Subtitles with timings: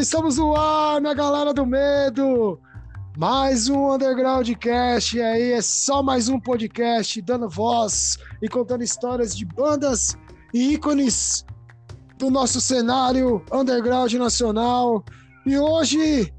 [0.00, 2.58] Estamos no ar, minha galera do medo!
[3.18, 9.36] Mais um Underground Cast, aí é só mais um podcast dando voz e contando histórias
[9.36, 10.16] de bandas
[10.54, 11.44] e ícones
[12.16, 15.04] do nosso cenário underground nacional.
[15.44, 16.32] E hoje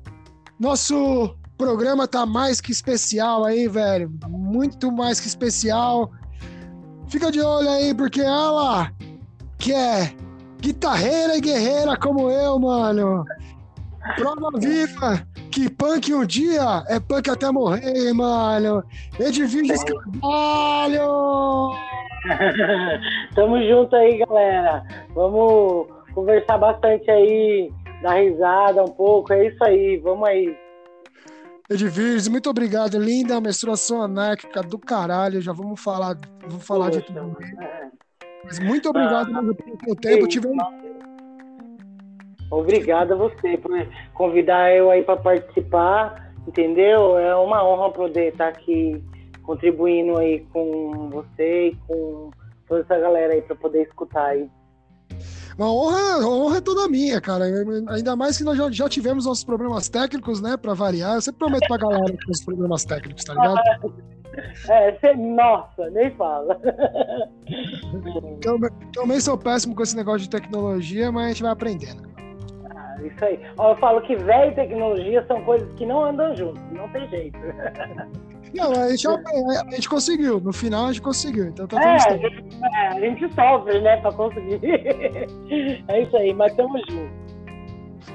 [0.60, 4.12] nosso programa tá mais que especial aí, velho.
[4.28, 6.12] Muito mais que especial.
[7.08, 8.92] Fica de olho aí, porque ela
[9.60, 10.16] que é
[10.60, 13.24] guitarreira e guerreira como eu, mano.
[14.16, 18.84] Prova viva que punk um dia é punk até morrer, mano.
[19.20, 21.72] Edviges Carvalho!
[23.36, 24.84] Tamo junto aí, galera.
[25.14, 29.34] Vamos conversar bastante aí, dar risada um pouco.
[29.34, 30.56] É isso aí, vamos aí.
[31.70, 32.98] Edviges, muito obrigado.
[33.00, 35.42] Linda menstruação anárquica do caralho.
[35.42, 37.38] Já vamos falar, vamos falar de tudo.
[38.44, 40.28] Mas muito obrigado mesmo pelo tempo.
[40.28, 40.58] Tive um
[42.52, 43.72] Obrigado a você por
[44.14, 47.18] convidar eu aí para participar, entendeu?
[47.18, 49.02] É uma honra poder estar aqui
[49.42, 52.30] contribuindo aí com você e com
[52.68, 54.50] toda essa galera aí para poder escutar aí.
[55.58, 57.46] Uma honra, honra é toda minha, cara.
[57.90, 60.58] Ainda mais que nós já, já tivemos nossos problemas técnicos, né?
[60.58, 61.16] Para variar.
[61.16, 63.60] Eu sempre prometo pra galera que os problemas técnicos, tá ligado?
[64.70, 66.58] É, você, nossa, nem fala.
[68.42, 68.58] Eu
[68.94, 72.11] também sou péssimo com esse negócio de tecnologia, mas a gente vai aprendendo.
[73.04, 73.40] Isso aí.
[73.58, 77.38] Eu falo que velho e tecnologia são coisas que não andam juntos, não tem jeito.
[78.54, 80.40] Não, a gente, a gente conseguiu.
[80.40, 81.46] No final a gente conseguiu.
[81.46, 82.22] Então tá tudo É, a certo.
[82.22, 84.60] gente, é, a gente sofre, né, pra conseguir.
[85.88, 87.22] É isso aí, mas tamo junto.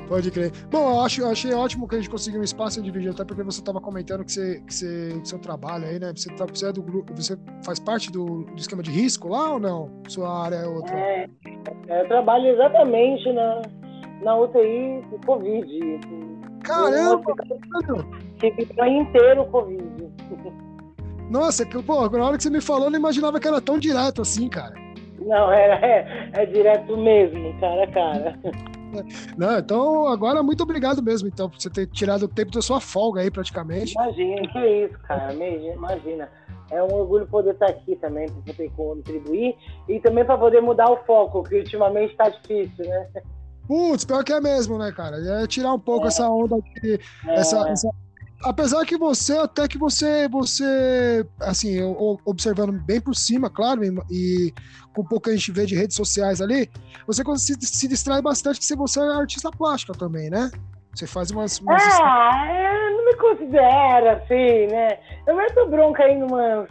[0.08, 0.52] Pode crer.
[0.70, 3.42] Bom, eu acho, achei ótimo que a gente conseguiu um espaço de vídeo, até porque
[3.42, 6.12] você estava comentando que você, que você, do seu trabalho aí, né?
[6.14, 9.52] Você, tá, você é do grupo, você faz parte do, do esquema de risco lá
[9.54, 9.90] ou não?
[10.08, 10.96] Sua área é outra?
[10.96, 11.28] É,
[11.88, 13.62] eu trabalho exatamente na,
[14.22, 16.00] na UTI do Covid.
[16.64, 18.08] Caramba, No mano!
[18.42, 20.06] hospital inteiro Covid.
[21.30, 23.78] Nossa, que, pô, na hora que você me falou, eu não imaginava que era tão
[23.78, 24.74] direto assim, cara.
[25.20, 28.38] Não, é, é, é direto mesmo, cara a cara.
[29.36, 32.80] Não, então agora muito obrigado mesmo, então, por você ter tirado o tempo da sua
[32.80, 33.92] folga aí praticamente.
[33.92, 35.34] Imagina, que isso, cara.
[35.34, 36.28] Imagina.
[36.70, 39.56] É um orgulho poder estar aqui também, para poder contribuir
[39.88, 43.06] e também para poder mudar o foco, que ultimamente está difícil, né?
[43.66, 45.16] Putz, pior que é mesmo, né, cara?
[45.42, 47.00] É tirar um pouco essa onda de.
[47.28, 47.90] É, Essa, essa-
[48.44, 51.82] Apesar que você, até que você, você, assim,
[52.24, 54.52] observando bem por cima, claro, e,
[54.94, 56.70] com pouco que a gente vê de redes sociais ali,
[57.06, 60.50] você se, se distrai bastante que você é artista plástica também, né?
[60.94, 61.58] Você faz umas.
[61.60, 64.98] umas Ah, eu não me considero assim, né?
[65.26, 66.68] Eu meto bronca aí numas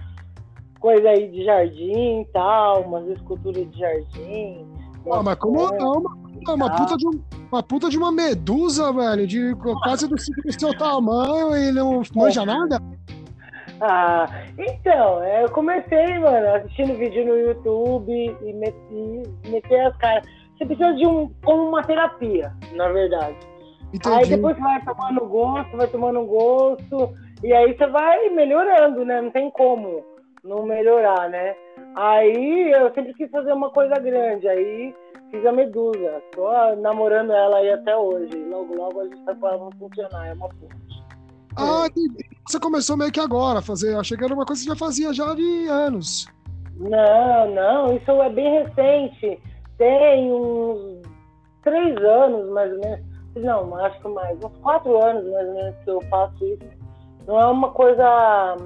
[0.80, 4.68] coisas aí de jardim e tal, umas esculturas de jardim.
[5.12, 6.25] Ah, mas como não?
[6.48, 10.60] Uma, uma, puta de um- uma puta de uma medusa, velho, de quase do, do
[10.60, 12.80] seu tamanho e não manja nada?
[13.82, 20.24] Ah, então, é, eu comecei, mano, assistindo vídeo no YouTube e meti, meti as caras.
[20.58, 23.36] Você precisa de um, como uma terapia, na verdade.
[24.06, 24.30] Aí Entendi.
[24.36, 29.22] depois você vai tomando gosto, vai tomando gosto, e aí você vai melhorando, né?
[29.22, 30.04] Não tem como
[30.44, 31.56] não melhorar, né?
[31.96, 34.94] Aí eu sempre quis fazer uma coisa grande, aí
[35.36, 36.22] fiz a Medusa.
[36.34, 38.36] Tô namorando ela aí até hoje.
[38.50, 41.06] Logo, logo a gente vai falar vamos funcionar, é uma ponte.
[41.58, 41.88] Ah.
[42.48, 43.96] Você começou meio que agora a fazer.
[43.96, 46.28] Achei que era uma coisa que você já fazia já de anos.
[46.78, 49.40] Não, não, isso é bem recente.
[49.78, 51.02] Tem uns
[51.64, 53.06] três anos, mais ou menos.
[53.36, 54.38] Não, acho que mais.
[54.38, 56.66] Uns quatro anos, mais ou menos, que eu faço isso.
[57.28, 58.58] Não é uma coisa.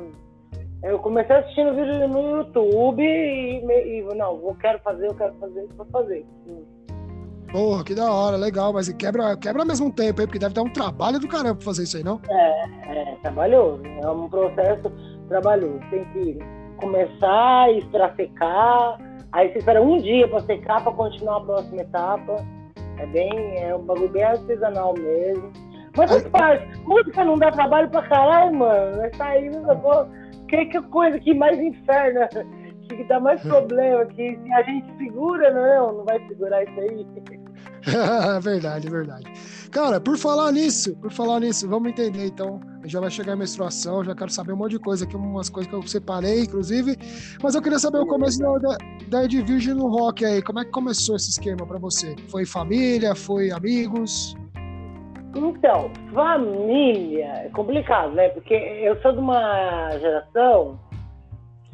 [0.81, 5.67] Eu comecei assistindo vídeo no YouTube e, e não, eu quero fazer, eu quero fazer,
[5.75, 6.25] vou fazer.
[7.51, 10.61] Porra, que da hora, legal, mas quebra, quebra ao mesmo tempo aí, porque deve dar
[10.61, 12.21] um trabalho do caramba pra fazer isso aí, não?
[12.29, 13.81] É, é trabalhoso.
[13.85, 14.91] É um processo
[15.27, 15.79] trabalhoso.
[15.89, 16.39] Tem que
[16.77, 18.97] começar, esperar secar,
[19.33, 22.45] aí você espera um dia pra secar pra continuar a próxima etapa.
[22.97, 23.31] É bem,
[23.63, 25.51] é um bagulho bem artesanal mesmo.
[25.97, 26.79] Mas faz parte.
[26.83, 28.97] Música não dá trabalho pra caralho, mano.
[28.97, 29.49] Vai sair,
[30.50, 32.19] que, que coisa que mais inferno
[32.96, 37.07] que dá mais problema, que a gente segura, não, não vai segurar isso aí.
[37.86, 39.31] é verdade, é verdade.
[39.72, 42.60] Cara, por falar nisso, por falar nisso, vamos entender então.
[42.86, 45.69] Já vai chegar a menstruação, já quero saber um monte de coisa aqui, umas coisas
[45.69, 46.98] que eu separei, inclusive.
[47.44, 48.78] Mas eu queria saber o começo da,
[49.10, 50.42] da Ed Virgin no rock aí.
[50.42, 52.16] Como é que começou esse esquema para você?
[52.30, 53.13] Foi família?
[53.13, 54.36] Foi amigos?
[55.35, 58.29] Então, família é complicado, né?
[58.29, 60.79] Porque eu sou de uma geração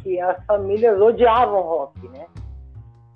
[0.03, 2.25] que as famílias odiavam rock, né?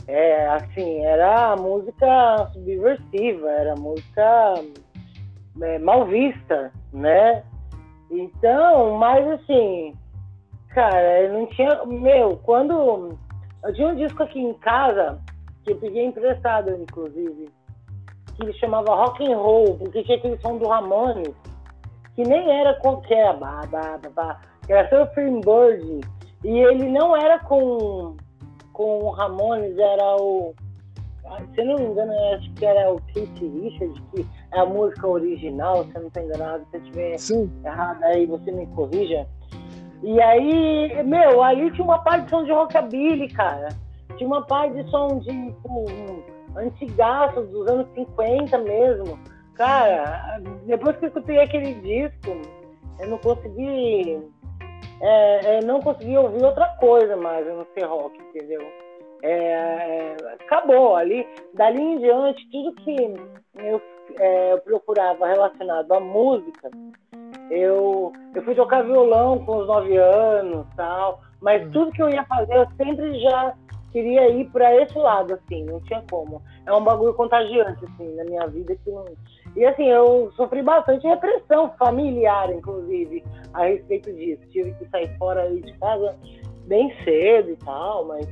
[0.08, 4.56] É, assim, era música subversiva, era música
[5.62, 7.44] é, mal vista, né?
[8.10, 9.94] Então, mas assim,
[10.70, 11.86] cara, eu não tinha.
[11.86, 13.18] Meu, quando.
[13.64, 15.20] Eu tinha um disco aqui em casa,
[15.64, 17.50] que eu peguei emprestado, inclusive,
[18.40, 21.34] que ele chamava Rock and Roll, porque tinha aquele som do Ramones,
[22.16, 26.02] que nem era qualquer, bah, bah, bah, bah, era Surfing Bird,
[26.44, 28.16] e ele não era com,
[28.74, 30.54] com o Ramones, era o.
[31.54, 35.84] Se não me engano, acho que era o Keith Richards, que é a música original,
[35.84, 36.66] se eu não estou enganado.
[36.72, 37.16] Se eu estiver
[37.66, 39.28] errado aí, você me corrija.
[40.02, 43.70] E aí, meu, ali tinha uma parte de som de rockabilly, cara.
[44.18, 45.86] Tinha uma parte de som de tipo,
[46.56, 49.20] antigaço, dos anos 50 mesmo.
[49.56, 52.42] Cara, depois que eu escutei aquele disco,
[53.00, 54.22] eu não consegui
[55.02, 58.62] é, é, não consegui ouvir outra coisa mais a não ser rock, entendeu?
[59.24, 61.26] É, é, acabou ali.
[61.54, 63.14] Dali em diante, tudo que
[63.56, 63.82] eu,
[64.20, 66.70] é, eu, procurava relacionado à música,
[67.50, 71.72] eu, eu fui tocar violão com os nove anos tal, mas hum.
[71.72, 73.54] tudo que eu ia fazer, eu sempre já
[73.92, 76.42] queria ir para esse lado, assim, não tinha como.
[76.66, 79.06] É um bagulho contagiante, assim, na minha vida que não.
[79.56, 84.42] E assim, eu sofri bastante repressão familiar, inclusive, a respeito disso.
[84.50, 86.16] Tive que sair fora de casa
[86.68, 88.28] bem cedo e tal, mas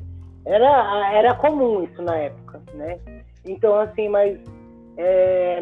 [0.45, 2.99] era, era comum isso na época, né?
[3.45, 4.39] Então, assim, mas
[4.97, 5.59] é,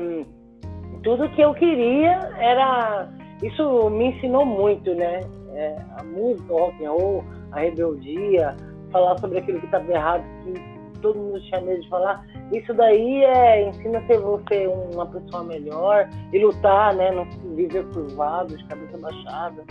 [1.04, 3.10] tudo que eu queria era.
[3.44, 5.20] Isso me ensinou muito, né?
[5.54, 8.56] É, a música, o rock and roll, a rebeldia,
[8.96, 12.26] falar sobre aquilo que estava errado, que todo mundo tinha medo de falar.
[12.54, 17.12] Isso daí é, ensina a ser você uma pessoa melhor e lutar, né?
[17.12, 17.26] Não
[17.56, 19.64] viver curvado, de cabeça baixada.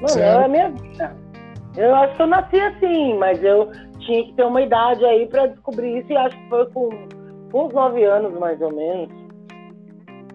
[0.00, 1.16] Mano, é a minha vida.
[1.76, 3.68] Eu acho que eu nasci assim, mas eu
[3.98, 6.90] tinha que ter uma idade aí para descobrir isso e acho que foi com,
[7.50, 9.10] com uns nove anos, mais ou menos.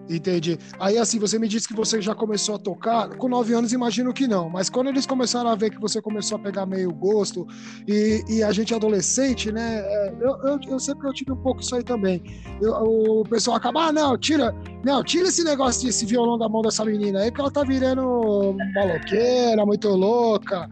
[0.08, 0.58] Entendi.
[0.80, 3.08] Aí, assim, você me disse que você já começou a tocar.
[3.16, 4.48] Com nove anos, imagino que não.
[4.48, 7.46] Mas quando eles começaram a ver que você começou a pegar meio gosto
[7.86, 9.80] e, e a gente adolescente, né?
[9.80, 12.22] É, eu, eu, eu sei que eu tive um pouco isso aí também.
[12.60, 16.62] Eu, o pessoal acaba, ah, não, tira, não, tira esse negócio desse violão da mão
[16.62, 20.68] dessa menina aí, porque ela tá virando maloqueira, muito louca.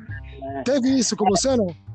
[0.64, 1.85] Teve isso com você, não?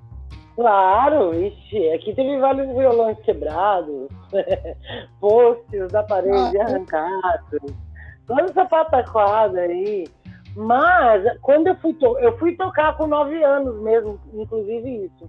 [0.61, 4.07] Claro, ixi, aqui teve vários violões quebrados,
[5.19, 7.73] postes da parede ah, arrancados,
[8.27, 10.07] toda essa pataquada aí.
[10.55, 15.27] Mas quando eu fui, eu fui tocar com nove anos mesmo, inclusive isso.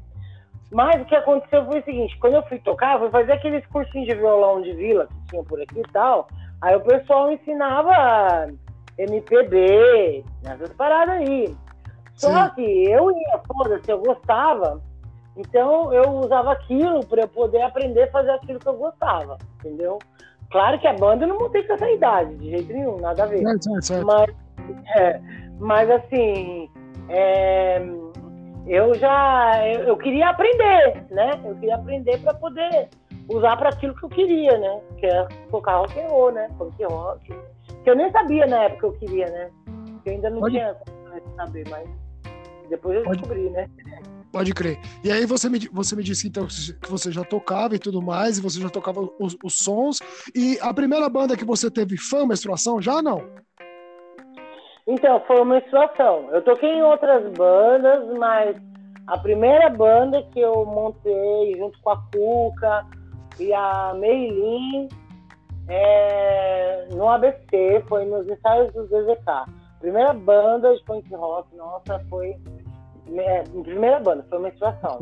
[0.70, 3.64] Mas o que aconteceu foi o seguinte, quando eu fui tocar, eu fui fazer aqueles
[3.68, 6.28] cursinhos de violão de vila que tinha por aqui e tal.
[6.60, 8.48] Aí o pessoal ensinava
[8.98, 11.56] MPB, essas paradas aí.
[12.16, 12.54] Só Sim.
[12.54, 14.91] que eu ia, foda-se, eu gostava.
[15.36, 19.98] Então eu usava aquilo para eu poder aprender a fazer aquilo que eu gostava, entendeu?
[20.50, 23.26] Claro que a banda eu não montei com essa idade, de jeito nenhum, nada a
[23.26, 23.42] ver.
[23.42, 24.06] Certo, certo.
[24.06, 24.30] Mas,
[24.96, 25.20] é,
[25.58, 26.68] mas assim,
[27.08, 27.82] é,
[28.66, 31.30] eu já eu, eu, queria aprender, né?
[31.42, 32.90] Eu queria aprender para poder
[33.30, 34.80] usar para aquilo que eu queria, né?
[34.98, 36.48] Que é tocar rock and roll, né?
[36.58, 37.34] Punk rock.
[37.82, 39.50] Que eu nem sabia na época que eu queria, né?
[40.02, 40.54] Que eu ainda não Pode...
[40.54, 40.76] tinha
[41.36, 41.88] saber, mas
[42.68, 43.18] depois eu Pode...
[43.18, 43.66] descobri, né?
[44.32, 44.78] Pode crer.
[45.04, 48.38] E aí você me, você me disse então que você já tocava e tudo mais,
[48.38, 50.00] e você já tocava os, os sons.
[50.34, 53.22] E a primeira banda que você teve fã, menstruação, já não?
[54.86, 56.30] Então, foi uma menstruação.
[56.32, 58.56] Eu toquei em outras bandas, mas
[59.06, 62.86] a primeira banda que eu montei junto com a Cuca
[63.38, 64.88] e a Meilin
[65.68, 69.44] é, no ABC, foi nos ensaios do DZK.
[69.80, 72.36] Primeira banda de punk rock, nossa, foi
[73.62, 75.00] primeira banda, foi menstruação.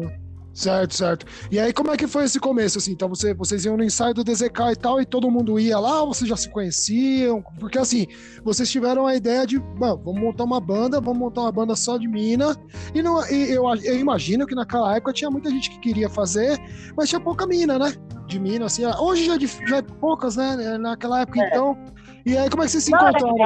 [0.53, 1.27] Certo, certo.
[1.51, 2.93] E aí, como é que foi esse começo, assim?
[2.93, 6.03] Então, você, vocês iam no ensaio do DZK e tal, e todo mundo ia lá,
[6.03, 7.43] ou vocês já se conheciam?
[7.59, 8.07] Porque, assim,
[8.43, 11.97] vocês tiveram a ideia de, bom, vamos montar uma banda, vamos montar uma banda só
[11.97, 12.57] de mina,
[12.95, 16.59] e, não, e eu, eu imagino que naquela época tinha muita gente que queria fazer,
[16.97, 17.93] mas tinha pouca mina, né?
[18.27, 18.85] De mina, assim.
[18.85, 20.79] Hoje já, é já é poucas, né?
[20.79, 21.49] Naquela época, é.
[21.49, 21.79] então.
[22.27, 23.37] E aí, como é que vocês se encontraram?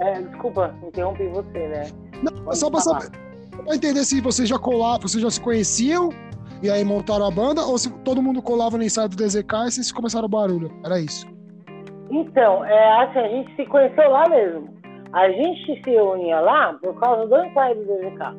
[0.00, 1.90] É, desculpa, interrompi você, né?
[2.22, 3.29] Não, só pra saber
[3.64, 6.10] Pra entender se vocês já colavam, vocês já se conheciam
[6.62, 9.70] e aí montaram a banda, ou se todo mundo colava no ensaio do DZK e
[9.70, 10.70] vocês começaram o barulho.
[10.84, 11.26] Era isso.
[12.10, 14.68] Então, é, assim, a gente se conheceu lá mesmo.
[15.12, 18.36] A gente se unia lá por causa do ensaio do DZK.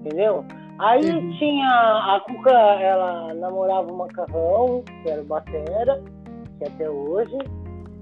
[0.00, 0.44] Entendeu?
[0.78, 1.02] Aí
[1.38, 6.02] tinha a Cuca, ela namorava o Macarrão, que era o Batera,
[6.58, 7.36] que é até hoje.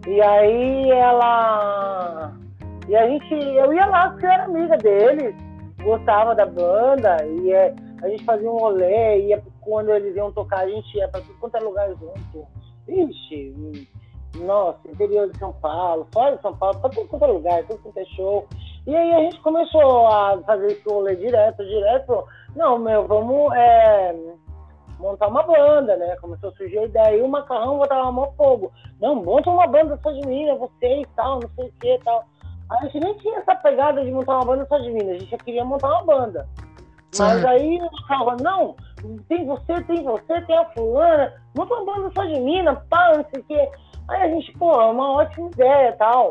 [0.06, 2.32] E aí ela.
[2.88, 3.34] E a gente.
[3.34, 5.45] Eu ia lá porque eu era amiga deles
[5.86, 10.60] gostava da banda, e é, a gente fazia um rolê, ia, quando eles iam tocar,
[10.60, 12.46] a gente ia para tudo quanto é lugar junto.
[12.88, 13.88] Ixi,
[14.36, 17.82] nossa, interior de São Paulo, fora de São Paulo, para tudo quanto é lugar, tudo
[17.82, 18.46] quanto é show.
[18.86, 22.24] E aí a gente começou a fazer esse rolê direto, direto.
[22.54, 24.14] Não, meu, vamos é,
[24.98, 26.16] montar uma banda, né?
[26.20, 27.16] Começou a surgir a ideia.
[27.16, 28.72] E o Macarrão botava mó fogo.
[29.00, 31.98] Não, monta uma banda só de mim, você e tal, não sei o que e
[31.98, 32.24] tal.
[32.70, 35.30] A gente nem tinha essa pegada de montar uma banda só de mina, a gente
[35.30, 36.48] já queria montar uma banda.
[37.18, 38.74] Mas aí eu falava, não,
[39.28, 43.24] tem você, tem você, tem a fulana, monta uma banda só de mina, pá, não
[43.32, 43.70] sei o quê.
[44.08, 46.30] Aí a gente, pô, é uma ótima ideia e tal.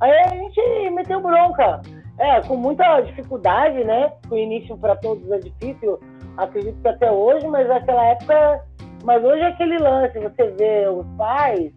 [0.00, 1.80] Aí a gente meteu bronca.
[2.18, 4.12] É, com muita dificuldade, né?
[4.30, 5.98] O início para todos é difícil,
[6.36, 8.62] acredito que até hoje, mas naquela época.
[9.04, 11.72] Mas hoje é aquele lance, você vê os pais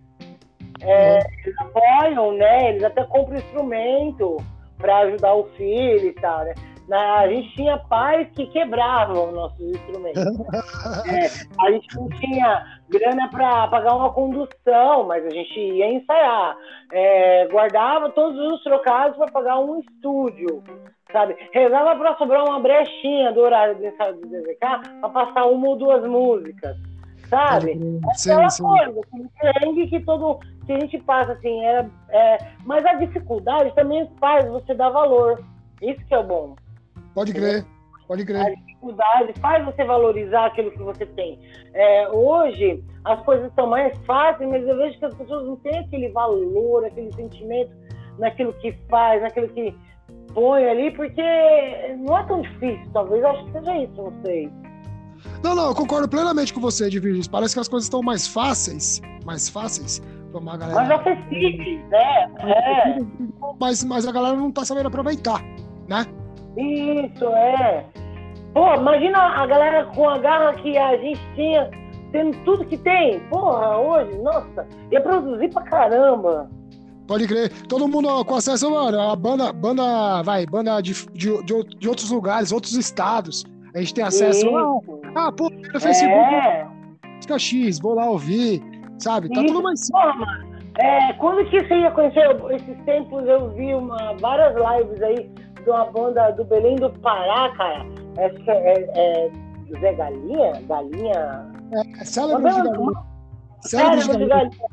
[0.84, 2.70] é, eles apoiam, né?
[2.70, 4.38] Eles até compram instrumento
[4.78, 6.54] para ajudar o filho e tal, né?
[6.88, 10.22] Na, a gente tinha pais que quebravam nossos instrumentos.
[11.08, 16.58] é, a gente não tinha grana para pagar uma condução, mas a gente ia ensaiar.
[16.92, 20.62] É, guardava todos os trocados para pagar um estúdio,
[21.12, 21.38] sabe?
[21.54, 24.60] Rezava para sobrar uma brechinha do horário do ensaio do DZK
[25.00, 26.76] para passar uma ou duas músicas
[27.34, 27.80] sabe?
[28.16, 28.64] Sim, Aquela sim.
[28.64, 33.74] coisa, assim, perrengue que todo que a gente passa, assim, é, é, mas a dificuldade
[33.76, 35.44] também faz você dar valor.
[35.82, 36.56] Isso que é bom.
[37.14, 37.66] Pode crer,
[38.08, 38.42] pode crer.
[38.42, 41.40] A dificuldade faz você valorizar aquilo que você tem.
[41.74, 45.80] É, hoje, as coisas são mais fáceis, mas eu vejo que as pessoas não têm
[45.80, 47.72] aquele valor, aquele sentimento
[48.18, 49.76] naquilo que faz, naquilo que
[50.34, 51.22] põe ali, porque
[52.00, 54.50] não é tão difícil, talvez, eu acho que seja isso, não sei.
[55.44, 57.28] Não, não, eu concordo plenamente com você, Edviges.
[57.28, 60.02] Parece que as coisas estão mais fáceis, mais fáceis
[60.32, 60.84] para uma galera.
[60.84, 62.32] Mais acessíveis, né?
[62.40, 62.98] É.
[63.60, 65.44] Mas, mas a galera não tá sabendo aproveitar,
[65.88, 66.06] né?
[66.58, 67.86] Isso, é.
[68.54, 71.70] Pô, imagina a galera com a garra que a gente tinha,
[72.12, 73.20] tendo tudo que tem.
[73.30, 76.50] Porra, hoje, nossa, ia produzir pra caramba.
[77.08, 77.52] Pode crer.
[77.68, 82.52] Todo mundo com acesso, mano, a banda, banda, vai, banda de, de, de outros lugares,
[82.52, 83.44] outros estados.
[83.76, 84.46] A gente tem acesso.
[85.16, 86.34] Ah, pô, no Facebook.
[86.36, 87.40] É.
[87.40, 88.62] X, vou lá ouvir,
[89.00, 89.30] sabe?
[89.30, 89.54] Tá Isso.
[89.54, 90.54] tudo mais simples.
[90.80, 95.30] É, quando que você ia conhecer esses tempos, eu vi uma, várias lives aí
[95.64, 97.86] de uma banda do Belém do Pará, cara.
[98.18, 100.62] Acho que é, é, é Zé Galinha?
[100.68, 101.52] Galinha.
[101.72, 103.04] É, é Célebre de Galinha.
[103.62, 104.68] Célebre de Galinha.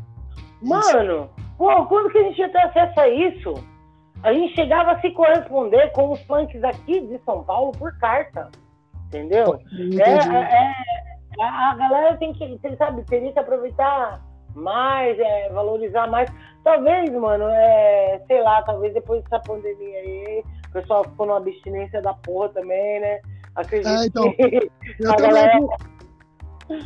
[0.62, 3.54] Mano, pô, quando que a gente ia ter acesso a isso?
[4.22, 8.50] A gente chegava a se corresponder com os punks aqui de São Paulo por carta.
[9.10, 9.58] Entendeu?
[9.98, 10.72] É, é,
[11.40, 14.24] é, a galera tem que, você sabe, teria que aproveitar
[14.54, 16.30] mais, é, valorizar mais.
[16.62, 22.00] Talvez, mano, é, sei lá, talvez depois dessa pandemia aí, o pessoal ficou numa abstinência
[22.00, 23.20] da porra também, né?
[23.56, 25.58] Acredito é, então, que eu também, galera...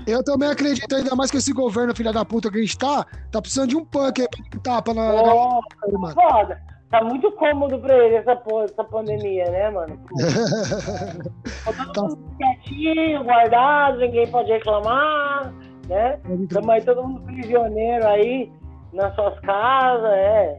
[0.07, 3.05] Eu também acredito, ainda mais que esse governo, filha da puta, que a gente tá,
[3.31, 5.13] tá precisando de um punk aí pra tapa na.
[5.13, 5.61] Oh,
[5.99, 6.09] na...
[6.15, 9.99] Foda tá muito cômodo pra ele essa, essa pandemia, né, mano?
[11.65, 15.53] tá todo mundo quietinho, guardado, ninguém pode reclamar,
[15.89, 16.21] né?
[16.41, 18.53] Estamos aí todo mundo prisioneiro aí
[18.93, 20.57] nas suas casas, é.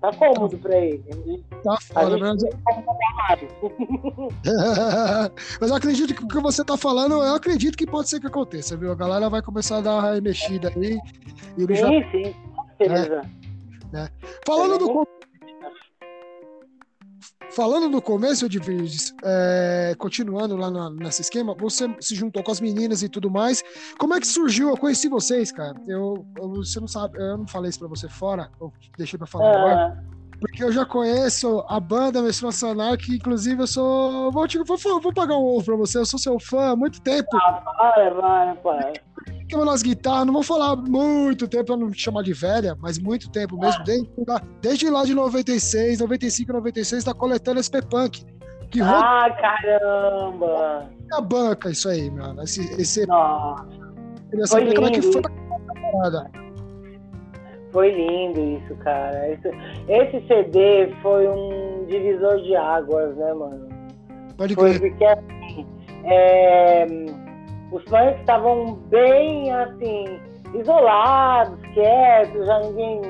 [0.00, 1.04] Tá cômodo pra ele.
[1.62, 2.42] Tá foda, mas...
[5.60, 8.26] mas eu acredito que o que você tá falando, eu acredito que pode ser que
[8.26, 8.90] aconteça, viu?
[8.90, 10.98] A galera vai começar a dar uma mexida aí.
[11.56, 11.86] E sim, já...
[12.10, 12.34] sim,
[12.78, 13.22] beleza.
[13.22, 14.08] É, né?
[14.44, 15.06] Falando do
[17.50, 18.60] Falando no começo de
[19.24, 23.62] é, continuando lá na, nesse esquema, você se juntou com as meninas e tudo mais.
[23.98, 24.68] Como é que surgiu?
[24.68, 25.74] Eu conheci vocês, cara.
[25.86, 29.26] Eu, eu você não sabe, eu não falei isso pra você fora, eu deixei pra
[29.26, 30.15] falar agora.
[30.40, 34.30] Porque eu já conheço a banda Menstruação que inclusive eu sou.
[34.30, 37.00] Vou, te, vou, vou pagar um ovo pra você, eu sou seu fã há muito
[37.00, 37.28] tempo.
[37.34, 37.62] Ah,
[37.96, 38.92] vai, vai, vai.
[39.48, 42.98] Que nas guitarras, não vou falar muito tempo pra não te chamar de velha, mas
[42.98, 48.24] muito tempo mesmo, desde, lá- desde lá de 96, 95, 96, tá coletando esse P-Punk.
[48.70, 50.90] Que Ah, caramba!
[51.12, 52.42] a banca isso aí, mano.
[52.42, 53.64] Esse, esse, Nossa,
[54.28, 56.45] queria foi saber como é que foi a parada.
[57.76, 59.32] Foi lindo isso, cara.
[59.32, 59.50] Esse,
[59.86, 63.68] esse CD foi um divisor de águas, né, mano?
[64.38, 64.80] Pode Foi crer.
[64.80, 65.66] porque assim,
[66.04, 66.86] é,
[67.70, 70.18] os fãs estavam bem assim,
[70.54, 73.02] isolados, quietos, já ninguém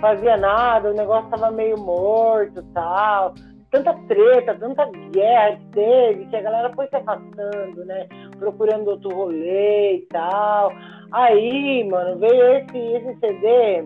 [0.00, 3.34] fazia nada, o negócio estava meio morto tal.
[3.70, 8.08] Tanta treta, tanta guerra que teve, que a galera foi se afastando, né?
[8.40, 10.72] Procurando outro rolê e tal.
[11.12, 13.84] Aí, mano, veio esse, esse CD,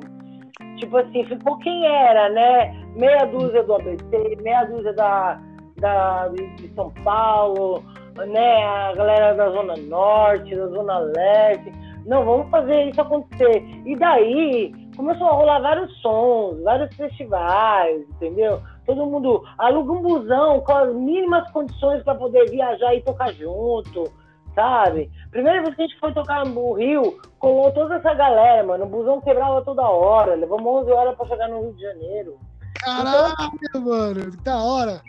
[0.85, 2.75] tipo assim, ficou quem era, né?
[2.95, 5.41] Meia dúzia do ABC, meia dúzia da,
[5.79, 7.83] da, de São Paulo,
[8.17, 8.65] né?
[8.65, 11.73] A galera da Zona Norte, da Zona Leste.
[12.07, 13.65] Não, vamos fazer isso acontecer.
[13.87, 18.61] E daí começou a rolar vários sons, vários festivais, entendeu?
[18.85, 24.05] Todo mundo aluga um busão com as mínimas condições para poder viajar e tocar junto,
[24.55, 25.11] sabe?
[25.31, 28.85] Primeira vez que a gente foi tocar no Rio, colou toda essa galera, mano.
[28.85, 32.39] O busão quebrava toda hora, levamos 11 horas para chegar no Rio de Janeiro.
[32.81, 35.03] Caralho, mano, que da hora.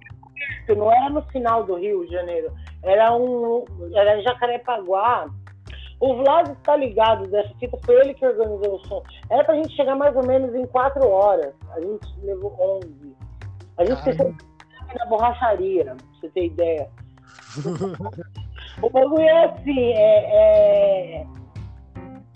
[0.75, 2.51] não era no final do Rio de Janeiro,
[2.83, 5.27] era um era em Jacarepaguá.
[5.99, 9.01] O Vlad está ligado dessa fita, foi ele que organizou o som.
[9.29, 11.53] Era pra gente chegar mais ou menos em quatro horas.
[11.71, 13.15] A gente levou 11.
[13.77, 14.11] A gente Caramba.
[14.11, 14.35] esqueceu
[14.99, 16.89] na borracharia, pra você ter ideia.
[18.81, 21.25] O bagulho é assim, é, é-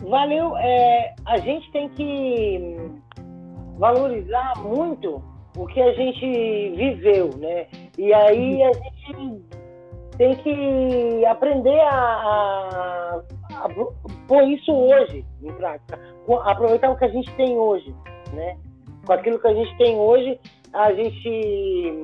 [0.04, 2.78] valeu, é, a gente tem que
[3.78, 5.22] valorizar muito
[5.58, 6.26] o que a gente
[6.76, 7.68] viveu, né?
[7.98, 9.42] E aí a gente
[10.18, 13.22] tem que aprender a, a,
[13.56, 13.70] a
[14.28, 16.00] pôr isso hoje em prática,
[16.44, 17.94] aproveitar o que a gente tem hoje,
[18.34, 18.58] né?
[19.06, 20.40] Com aquilo que a gente tem hoje,
[20.74, 22.02] a gente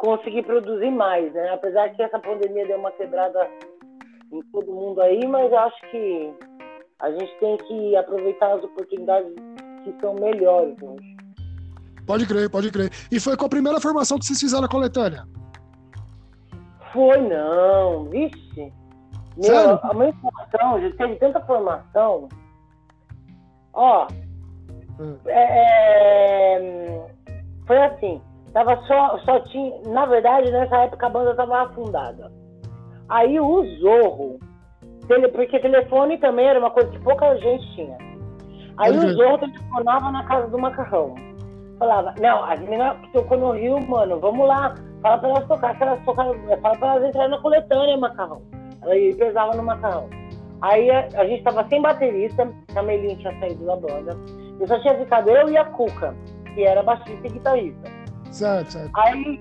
[0.00, 1.50] conseguir produzir mais, né?
[1.52, 3.46] Apesar que essa pandemia deu uma quebrada
[4.32, 6.32] em todo mundo aí, mas acho que
[7.00, 9.32] a gente tem que aproveitar as oportunidades
[9.84, 11.16] que são melhores hoje.
[12.06, 12.90] Pode crer, pode crer.
[13.12, 15.24] E foi com a primeira formação que vocês fizeram a coletânea.
[16.92, 18.72] Foi não, vixe.
[19.36, 22.28] Meu, a minha formação, já teve tanta formação.
[23.74, 24.08] Ó,
[25.00, 25.16] Hum.
[25.26, 27.06] é, é,
[27.66, 28.20] foi assim,
[28.52, 32.30] tava só, só tinha, na verdade, nessa época a banda tava afundada.
[33.08, 34.38] Aí o Zorro,
[35.06, 37.96] tele, porque telefone também era uma coisa que pouca gente tinha.
[38.78, 39.12] Aí Pode o.
[39.14, 41.14] Zorro telefonava na casa do Macarrão.
[41.78, 45.76] Falava, não, as meninas que tocou no Rio, mano, vamos lá, fala pra elas tocar,
[45.76, 48.42] que elas tocaram, fala pra elas entrarem na coletânea, Macarrão.
[48.82, 50.08] Aí pesava no Macarrão.
[50.62, 54.16] Aí a, a gente tava sem baterista, a Melinha tinha saído da banda.
[54.60, 56.14] Eu só tinha ficado eu e a Cuca,
[56.54, 57.99] que era baixista e guitarrista.
[58.30, 58.90] Certo, certo.
[58.96, 59.40] Aí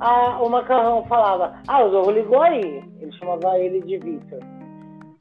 [0.00, 2.82] a- o Macarrão falava, ah, o Zorro ligou aí.
[3.00, 4.40] Ele chamava ele de Victor.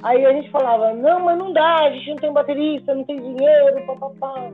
[0.03, 3.17] Aí a gente falava, não, mas não dá, a gente não tem baterista, não tem
[3.17, 4.49] dinheiro, papapá.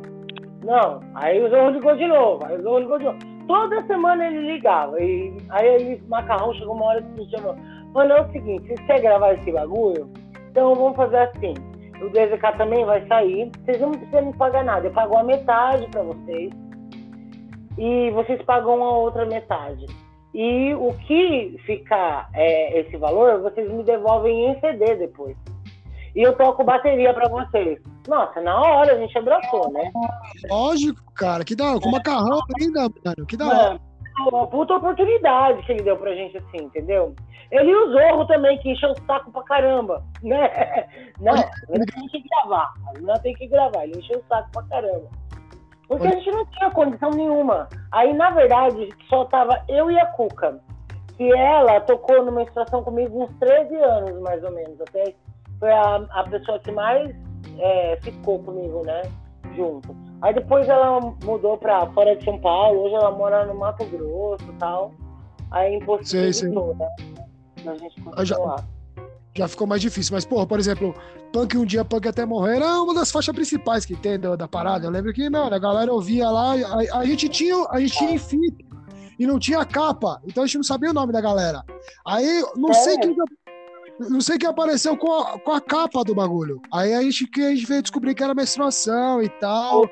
[0.64, 3.18] Não, aí o Zorro ligou de novo, aí o Zorro ligou de novo.
[3.48, 5.00] Toda semana ele ligava.
[5.00, 7.56] E aí ele, Macarrão chegou uma hora que me chamou.
[7.94, 10.10] Mano, é o seguinte, vocês querem gravar esse bagulho?
[10.50, 11.54] Então vamos fazer assim.
[12.02, 13.52] O DZK também vai sair.
[13.64, 14.88] Vocês não precisam me pagar nada.
[14.88, 16.50] Eu pago a metade pra vocês.
[17.78, 19.86] E vocês pagam a outra metade.
[20.34, 25.36] E o que ficar é, esse valor, vocês me devolvem em CD depois.
[26.16, 27.80] E eu toco bateria pra vocês.
[28.08, 29.92] Nossa, na hora a gente abraçou, né?
[30.50, 31.80] Lógico, cara, que da hora.
[31.82, 33.26] Com macarrão ainda, mano.
[33.28, 33.82] Que da hora.
[34.32, 37.14] Uma puta oportunidade que ele deu pra gente assim, entendeu?
[37.52, 40.50] Ele e o Zorro também, que encheu o saco pra caramba, né?
[41.20, 41.36] Não,
[41.70, 45.10] ele tem que gravar, não tem que gravar, ele encheu o saco pra caramba.
[45.88, 47.68] Porque a gente não tinha condição nenhuma.
[47.92, 50.60] Aí, na verdade, só tava eu e a Cuca.
[51.16, 54.80] Que ela tocou numa estação comigo uns 13 anos, mais ou menos.
[54.82, 55.14] Até
[55.60, 57.16] foi a, a pessoa que mais
[57.60, 59.04] é, ficou comigo, né?
[59.56, 59.96] Junto.
[60.22, 64.44] Aí depois ela mudou pra fora de São Paulo, hoje ela mora no Mato Grosso
[64.50, 64.92] e tal.
[65.52, 66.90] Aí impossibilitou, né?
[67.66, 68.66] A gente continuar.
[69.36, 70.14] Já ficou mais difícil.
[70.14, 70.96] Mas, porra, por exemplo,
[71.34, 74.48] Punk um dia, Punk até morrer era uma das faixas principais que tem da, da
[74.48, 74.86] parada.
[74.88, 78.12] Eu lembro que, mano, a galera ouvia lá, a, a gente tinha, a gente tinha
[78.12, 78.64] em fita
[79.20, 80.22] e não tinha capa.
[80.26, 81.64] Então a gente não sabia o nome da galera.
[82.08, 82.74] Aí, não É.
[82.74, 83.16] sei quem.
[83.98, 86.62] Não sei quem apareceu com a, com a capa do bagulho.
[86.74, 89.88] Aí a gente, que a gente veio descobrir que era menstruação e tal.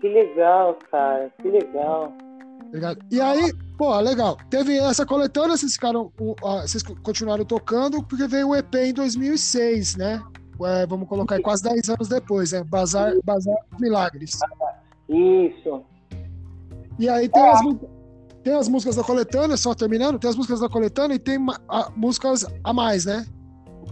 [0.00, 1.32] Que legal, cara.
[1.42, 2.12] Que legal.
[3.10, 4.36] E aí, pô, legal.
[4.50, 6.10] Teve essa coletânea, vocês ficaram.
[6.62, 10.20] vocês continuaram tocando, porque veio o EP em 2006, né?
[10.64, 12.62] É, vamos colocar aí quase 10 anos depois, né?
[12.64, 14.38] Bazar, Bazar dos Milagres.
[15.08, 15.82] Isso.
[16.98, 17.80] E aí tem as, mu-
[18.42, 21.90] tem as músicas da coletânea, só terminando, tem as músicas da coletânea e tem a-
[21.96, 23.24] músicas a mais, né?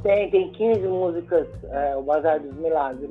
[0.02, 3.10] Tem, tem 15 músicas, é, o Bazar dos Milagres.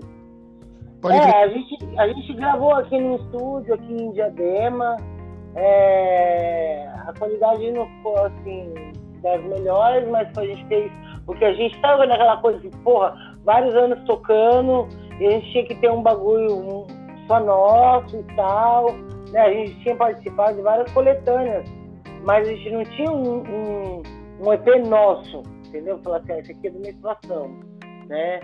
[1.02, 1.16] Pode.
[1.16, 4.96] É, a gente, a gente gravou aqui no estúdio, aqui em Diadema.
[5.56, 8.74] É, a qualidade não ficou assim
[9.22, 10.92] das melhores, mas a gente fez
[11.28, 14.88] o que a gente estava naquela coisa de, porra, vários anos tocando,
[15.20, 16.88] e a gente tinha que ter um bagulho
[17.28, 18.94] só nosso e tal.
[19.32, 19.40] Né?
[19.40, 21.66] A gente tinha participado de várias coletâneas,
[22.24, 24.04] mas a gente não tinha um, um,
[24.42, 26.00] um EP nosso, entendeu?
[26.00, 27.60] Falar assim, ah, esse aqui é do menstruação,
[28.08, 28.40] né?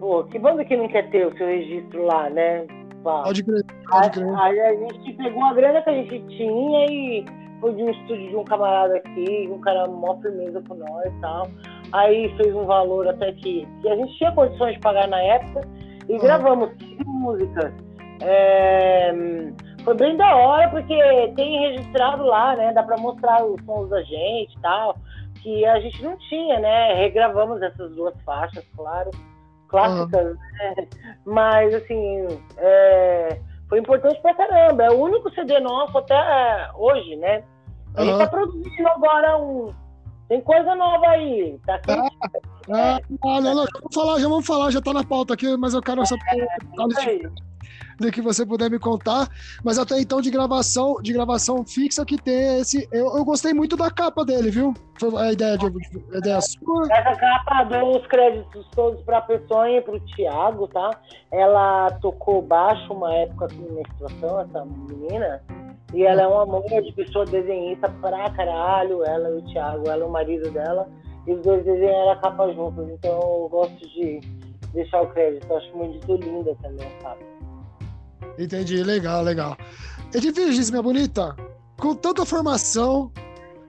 [0.00, 2.66] Pô, que banda que não quer ter o seu registro lá, né?
[3.02, 4.34] Pode crer, pode Aí, crer.
[4.38, 7.24] aí a gente pegou a grana que a gente tinha e
[7.60, 11.20] foi de um estúdio de um camarada aqui, um cara mó firmeza com nós e
[11.20, 11.48] tal.
[11.92, 15.60] Aí fez um valor até que, que a gente tinha condições de pagar na época
[16.08, 16.18] e Uhum.
[16.18, 17.72] gravamos 15 músicas.
[18.20, 19.12] É,
[19.84, 20.94] foi bem da hora, porque
[21.36, 22.72] tem registrado lá, né?
[22.72, 24.96] Dá pra mostrar os sons da gente e tal,
[25.42, 26.94] que a gente não tinha, né?
[26.94, 29.10] Regravamos essas duas faixas, claro,
[29.72, 30.74] clássicas, né?
[31.26, 34.84] Mas, assim, é, foi importante pra caramba.
[34.84, 37.42] É o único CD nosso até é, hoje, né?
[37.98, 38.18] Gente Aham.
[38.18, 39.74] tá produzindo agora um.
[40.28, 42.16] Tem coisa nova aí, tá quente
[42.70, 45.56] Ah, ah, não, não, já vamos falar, já vamos falar, já tá na pauta aqui,
[45.58, 47.28] mas eu quero saber aí.
[48.02, 49.28] Do que você puder me contar.
[49.64, 52.88] Mas até então de gravação, de gravação fixa que tem esse.
[52.92, 54.74] Eu, eu gostei muito da capa dele, viu?
[54.98, 56.86] Foi a ideia de a ideia sua.
[56.92, 60.90] Essa capa dou os créditos todos pra Peçonha e pro Thiago, tá?
[61.30, 65.42] Ela tocou baixo uma época com menstruação, essa menina.
[65.94, 69.04] E ela é um amor de pessoa desenhista pra caralho.
[69.04, 70.88] Ela e o Thiago, ela e o marido dela.
[71.26, 72.88] E os dois desenharam a capa juntos.
[72.90, 74.20] Então eu gosto de
[74.72, 75.46] deixar o crédito.
[75.48, 77.32] Eu acho muito linda também a capa.
[78.38, 79.56] Entendi, legal, legal.
[80.14, 81.34] Edviges, minha bonita,
[81.78, 83.12] com tanta formação,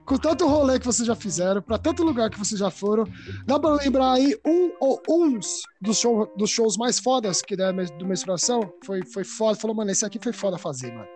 [0.04, 3.04] com tanto rolê que vocês já fizeram, pra tanto lugar que vocês já foram,
[3.46, 7.72] dá pra lembrar aí um ou uns dos, show, dos shows mais fodas que da
[7.72, 8.60] do menstruação?
[8.84, 11.08] Foi, foi foda, falou, mano, esse aqui foi foda fazer, mano.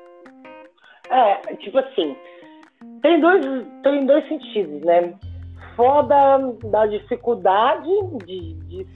[1.11, 2.17] É, tipo assim,
[3.03, 3.45] tem dois,
[3.83, 5.15] tem dois sentidos, né?
[5.77, 6.39] Foda
[6.71, 7.89] da dificuldade
[8.27, 8.87] de, de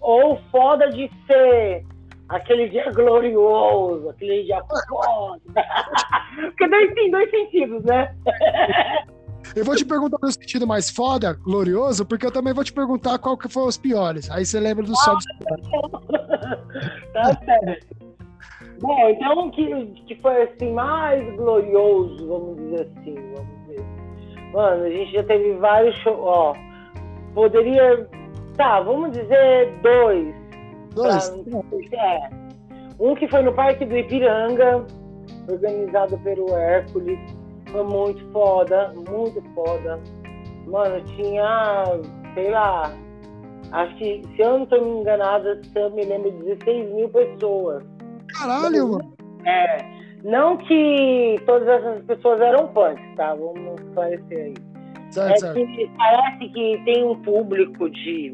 [0.00, 1.84] ou foda de ser
[2.32, 5.40] aquele dia glorioso, aquele dia foda.
[6.34, 8.14] Porque daí tem dois sentidos, né?
[9.54, 13.18] Eu vou te perguntar no sentido mais foda, glorioso, porque eu também vou te perguntar
[13.18, 14.30] qual que foram os piores.
[14.30, 15.26] Aí você lembra do sol dos
[17.12, 17.86] tá certo.
[18.80, 23.84] Bom, então que, que foi assim mais glorioso, vamos dizer assim, vamos dizer.
[24.54, 26.54] Mano, a gente já teve vários shows, ó.
[27.34, 28.08] Poderia.
[28.56, 30.41] Tá, vamos dizer dois.
[30.94, 31.28] Dois.
[31.30, 32.30] Pra- é.
[33.00, 34.84] Um que foi no Parque do Ipiranga,
[35.50, 37.18] organizado pelo Hércules.
[37.70, 39.98] Foi muito foda, muito foda.
[40.66, 41.84] Mano, tinha,
[42.34, 42.92] sei lá,
[43.72, 47.82] acho que, se eu não tô me enganada, se eu me lembro, 16 mil pessoas.
[48.38, 49.12] Caralho, mano.
[49.44, 49.78] É,
[50.22, 53.34] não que todas essas pessoas eram punks, tá?
[53.34, 54.54] Vamos esclarecer aí.
[55.10, 55.54] Certo, É certo.
[55.54, 58.32] que parece que tem um público de,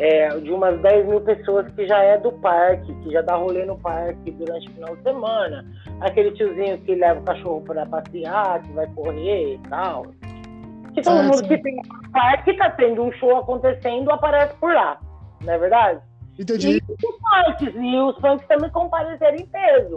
[0.00, 3.66] é, de umas 10 mil pessoas que já é do parque, que já dá rolê
[3.66, 5.66] no parque durante o final de semana.
[6.00, 10.06] Aquele tiozinho que leva o cachorro para passear, que vai correr e tal.
[10.94, 11.48] Que todo Certo, mundo certo.
[11.48, 14.98] que tem no parque tá tendo um show acontecendo aparece por lá,
[15.42, 16.00] não é verdade?
[16.38, 16.78] Entendi.
[16.78, 19.96] E os punks, e os punks também compareceram em peso.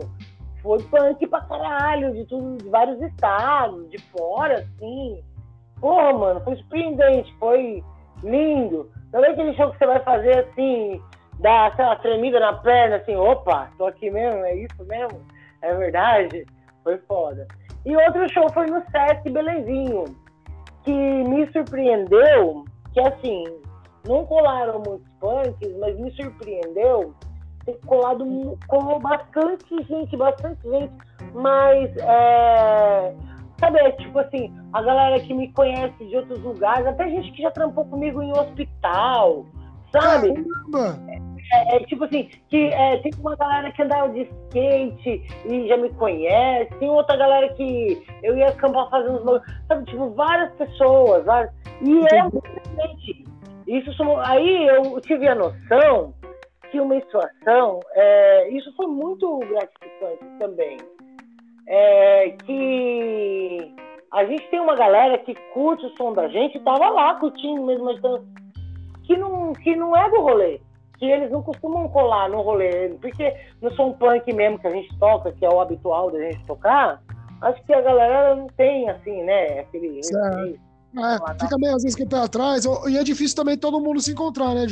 [0.62, 5.24] Foi punk pra caralho, de tudo, de vários estados, de fora, assim.
[5.80, 7.82] Porra, mano, foi surpreendente, foi
[8.22, 8.89] lindo.
[9.13, 10.99] Também aquele show que você vai fazer assim,
[11.76, 15.21] sei lá, tremida na perna, assim, opa, tô aqui mesmo, é isso mesmo?
[15.62, 16.47] É verdade?
[16.84, 17.47] Foi foda.
[17.86, 20.06] E outro show foi no Sesc Belezinho,
[20.84, 23.43] que me surpreendeu, que assim,
[24.08, 27.13] não colaram muitos punks, mas me surpreendeu
[27.65, 28.26] ter colado
[28.67, 30.91] colou bastante gente, bastante gente,
[31.34, 33.15] mas é,
[33.63, 37.41] sabe, é tipo assim, a galera que me conhece de outros lugares, até gente que
[37.41, 39.45] já trampou comigo em hospital,
[39.91, 40.34] sabe?
[40.34, 40.99] Caramba!
[41.52, 45.78] É, é tipo assim, que é, tem uma galera que andava de skate e já
[45.78, 51.23] me conhece, tem outra galera que eu ia acampar fazendo uns sabe, tipo, várias pessoas,
[51.26, 53.26] várias, e é muito diferente.
[53.65, 56.13] Isso, aí eu tive a noção
[56.63, 60.78] aqui uma situação, é, isso foi muito gratificante também,
[61.67, 63.76] é, que
[64.12, 67.86] a gente tem uma galera que curte o som da gente, tava lá curtindo mesmo,
[67.86, 67.99] mas
[69.04, 70.62] que não, que não é do rolê,
[70.97, 74.97] que eles não costumam colar no rolê, porque no som punk mesmo que a gente
[74.99, 77.02] toca, que é o habitual da gente tocar,
[77.41, 80.02] acho que a galera não tem, assim, né, aquele...
[80.95, 83.99] É, fica meio às vezes com o pé atrás, e é difícil também todo mundo
[83.99, 84.65] se encontrar, né?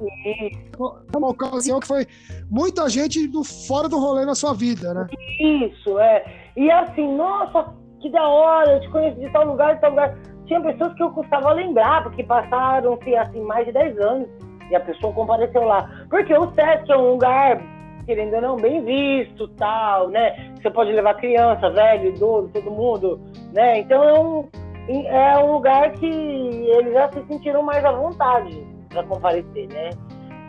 [0.00, 2.06] É uma ocasião que foi
[2.50, 5.06] muita gente do, fora do rolê na sua vida, né?
[5.38, 6.24] Isso, é.
[6.56, 10.16] E assim, nossa, que da hora, eu te conheço de tal lugar, de tal lugar.
[10.46, 14.28] Tinha pessoas que eu custava lembrar, porque passaram-se assim, mais de 10 anos
[14.70, 15.88] e a pessoa compareceu lá.
[16.08, 17.60] Porque o SESC é um lugar,
[18.06, 20.54] querendo ou não, bem visto, tal, né?
[20.56, 23.20] Você pode levar criança, velho, idoso, todo mundo,
[23.52, 23.80] né?
[23.80, 24.48] Então é um,
[25.06, 29.90] é um lugar que eles já se sentiram mais à vontade para comparecer, né?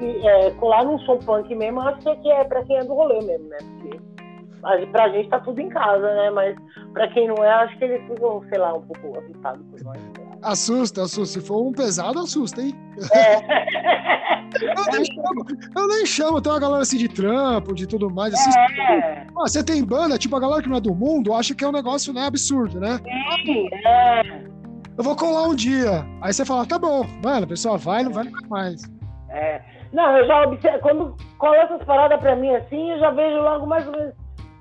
[0.02, 3.20] E é, colar num som punk mesmo, acho que é, para quem é do rolê
[3.22, 3.58] mesmo, né?
[3.60, 6.30] Porque pra gente tá tudo em casa, né?
[6.32, 6.56] Mas
[6.94, 10.00] pra quem não é, acho que eles ficam, sei lá, um pouco assustados por nós.
[10.42, 11.40] Assusta, assusta.
[11.40, 12.74] Se for um pesado, assusta, hein?
[13.14, 13.36] É.
[14.62, 18.34] eu, nem chamo, eu nem chamo, tem uma galera assim de trampo, de tudo mais.
[18.34, 18.50] Assim,
[18.90, 19.28] é.
[19.28, 21.68] ah, você tem banda, tipo, a galera que não é do mundo acha que é
[21.68, 23.00] um negócio né, absurdo, né?
[23.46, 24.52] Sim, é.
[24.98, 26.06] Eu vou colar um dia.
[26.22, 28.82] Aí você fala, tá bom, mano, a pessoa vai, não vai nunca mais.
[29.30, 29.62] É.
[29.94, 33.66] Não, eu já observo, quando cola essas paradas pra mim assim, eu já vejo logo
[33.68, 34.14] mais ou menos.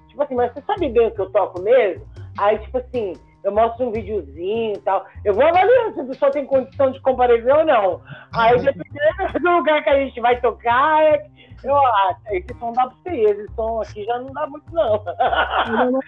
[0.08, 2.04] Tipo assim, mas você sabe bem o que eu toco mesmo?
[2.38, 5.04] Aí, tipo assim, eu mostro um videozinho e tal.
[5.24, 8.02] Eu vou avaliando se a pessoa tem condição de comparecer ou não.
[8.32, 11.26] Aí, dependendo do lugar que a gente vai tocar, é
[11.62, 15.02] eu ah, esse som dá pra você esse som aqui já não dá muito, não.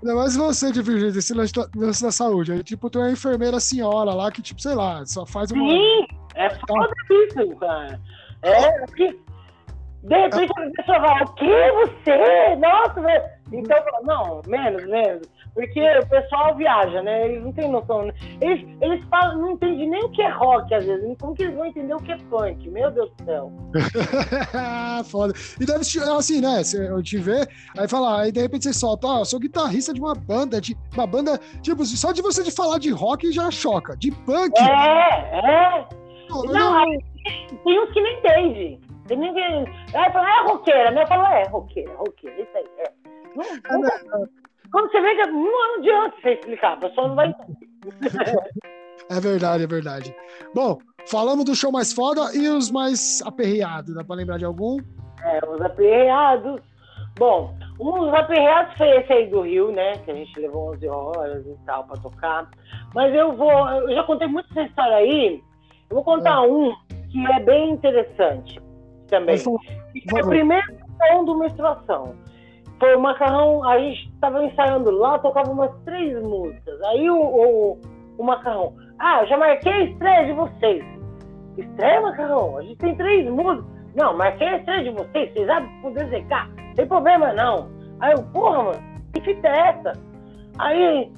[0.00, 2.52] Ainda mais você, de Virgínia, esse lance da saúde.
[2.52, 5.68] Aí, tipo, tem uma enfermeira senhora lá que, tipo, sei lá, só faz uma.
[5.68, 8.00] Sim, é foda isso, cara.
[8.42, 9.18] É, porque
[10.02, 12.56] de repente a pessoa vai, o que você?
[12.56, 13.00] Nossa,
[13.52, 15.26] então, não, menos, menos.
[15.54, 17.26] Porque o pessoal viaja, né?
[17.26, 18.04] Eles não têm noção.
[18.04, 18.14] Né?
[18.40, 21.16] Eles, eles falam, não entendem nem o que é rock, às vezes.
[21.18, 22.70] Como que eles vão entender o que é funk?
[22.70, 23.52] Meu Deus do céu.
[25.10, 25.32] Foda.
[25.60, 26.62] E deve ser assim, né?
[26.88, 29.92] Eu te ver, aí falar, aí de repente você solta, ó, oh, eu sou guitarrista
[29.92, 33.50] de uma banda, de uma banda, tipo, só de você de falar de rock já
[33.50, 33.96] choca.
[33.96, 34.52] De punk.
[34.60, 35.88] É, é.
[36.28, 36.86] Não, não, não...
[37.64, 38.87] tem uns que não entendem.
[39.08, 39.64] Tem ninguém.
[39.94, 41.02] Aí fala, é roqueira, né?
[41.02, 42.66] Eu falo, é, roqueira, roqueira, isso aí.
[42.78, 42.92] É.
[43.34, 44.28] Não, não,
[44.70, 47.34] quando você vê que não adianta você explicar, a pessoa não vai
[49.10, 50.14] É verdade, é verdade.
[50.54, 53.94] Bom, falamos do show mais foda e os mais aperreados.
[53.94, 54.78] Dá pra lembrar de algum?
[55.24, 56.60] É, os aperreados.
[57.18, 59.94] Bom, um dos aperreados foi esse aí do Rio, né?
[60.04, 62.50] Que a gente levou 11 horas e tal pra tocar.
[62.94, 63.50] Mas eu vou.
[63.50, 65.42] Eu já contei muito essa história aí.
[65.88, 66.46] Eu vou contar é.
[66.46, 66.74] um
[67.10, 68.60] que é bem interessante
[69.08, 69.38] também.
[69.38, 69.56] Foi,
[70.10, 70.66] foi o primeiro
[70.98, 72.14] som do menstruação.
[72.78, 76.80] Foi o macarrão, a gente estava ensaiando lá, tocava umas três músicas.
[76.82, 77.80] Aí o, o,
[78.18, 80.84] o macarrão, ah, já marquei a estreia de vocês.
[81.56, 82.56] Estreia, macarrão?
[82.58, 83.66] A gente tem três músicas.
[83.96, 86.74] Não, marquei a estreia de vocês, vocês abrem pro DZK.
[86.76, 87.68] Tem problema não.
[88.00, 89.92] Aí eu, porra, mano, que fita é essa?
[90.58, 91.12] Aí,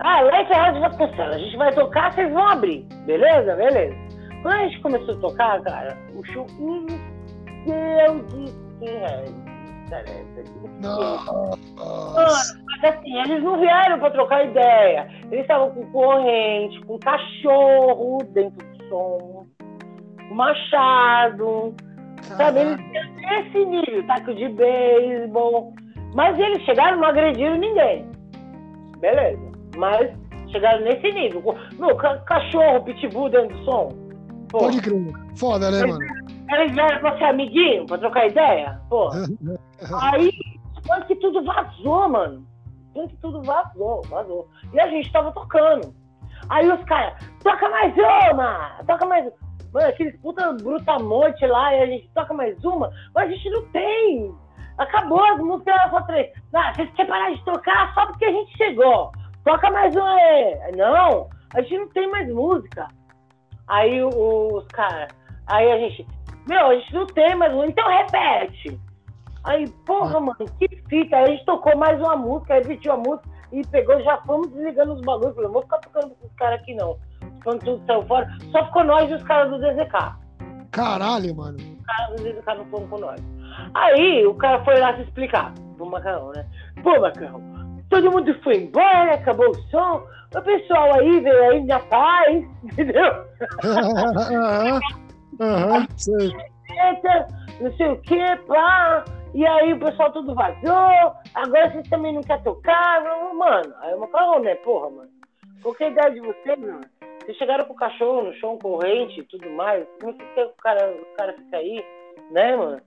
[0.00, 2.84] ah, lá é Rádio Vasconcelos, a gente vai tocar, vocês vão abrir.
[3.06, 3.54] Beleza?
[3.54, 3.96] Beleza.
[4.42, 6.46] Quando a gente começou a tocar, cara, o show
[7.68, 8.98] Deus de quem
[10.80, 12.60] Nossa.
[12.66, 15.08] Mas assim, eles não vieram para trocar ideia.
[15.30, 19.46] Eles estavam com corrente, com cachorro dentro do som,
[20.30, 21.74] machado.
[22.22, 22.78] Sabe, eles
[23.16, 25.74] nesse nível, taco de beisebol.
[26.14, 28.06] Mas eles chegaram não agrediram ninguém.
[28.98, 29.52] Beleza.
[29.76, 30.10] Mas
[30.50, 31.42] chegaram nesse nível.
[31.78, 33.88] Meu, cachorro, pitbull dentro do som.
[34.48, 34.58] Pô.
[34.58, 35.12] Pode crer.
[35.36, 36.17] Foda, né, mano?
[36.50, 38.80] Eles vieram pra ser amiguinho, pra trocar ideia?
[38.88, 39.10] Pô.
[40.02, 40.30] Aí,
[40.86, 42.46] quando que tudo vazou, mano.
[42.94, 44.48] Quando que tudo vazou, vazou.
[44.72, 45.94] E a gente tava tocando.
[46.48, 48.70] Aí os caras, toca mais uma!
[48.86, 49.30] Toca mais
[49.72, 53.62] Mano, aqueles puta brutamonte lá, e a gente toca mais uma, mas a gente não
[53.66, 54.34] tem.
[54.78, 56.32] Acabou as músicas, só três.
[56.54, 59.12] Ah, vocês querem parar de tocar só porque a gente chegou.
[59.44, 60.72] Toca mais uma aí.
[60.76, 62.88] Não, a gente não tem mais música.
[63.66, 65.08] Aí os caras,
[65.46, 66.06] aí a gente,
[66.48, 68.80] meu, a gente não tem mais um, então repete.
[69.44, 70.20] Aí, porra, ah.
[70.20, 71.16] mano, que fita.
[71.16, 74.94] Aí a gente tocou mais uma música, repetiu a música e pegou, já fomos desligando
[74.94, 75.34] os bagulhos.
[75.34, 76.96] Falei, não vou ficar tocando com os caras aqui não.
[77.44, 80.16] Quando tudo saiu fora, só ficou nós e os caras do DZK.
[80.72, 81.58] Caralho, mano.
[81.58, 83.20] Os caras do DZK não foram com nós.
[83.74, 86.46] Aí o cara foi lá se explicar pro Macarrão, né?
[86.82, 87.42] Pô, Macarrão,
[87.90, 90.02] todo mundo foi embora, acabou o som.
[90.34, 93.12] O pessoal aí veio aí na paz, entendeu?
[95.96, 96.30] Sei.
[96.66, 97.26] camiseta,
[97.60, 99.04] não sei o que, pá.
[99.34, 103.02] E aí o pessoal tudo vazou, agora vocês também não querem tocar,
[103.34, 103.74] mano.
[103.80, 105.08] Aí o Macarrão, né, porra, mano.
[105.62, 106.80] Qual que é a ideia de vocês, mano?
[107.24, 110.46] Vocês chegaram com o cachorro no chão, corrente e tudo mais, como é que quer
[110.46, 111.84] que o cara, o cara fica aí,
[112.30, 112.80] né, mano?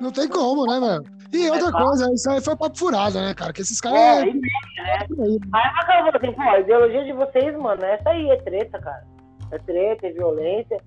[0.00, 1.16] Não tem como, né, velho?
[1.32, 3.52] E outra É, coisa, isso aí foi papo furado, né, cara?
[3.54, 3.98] Que esses caras.
[3.98, 8.10] É, É, Aí o Macarrão falou assim, pô, a ideologia de vocês, mano, é essa
[8.10, 9.02] aí, é treta, cara.
[9.50, 10.78] É treta, é violência.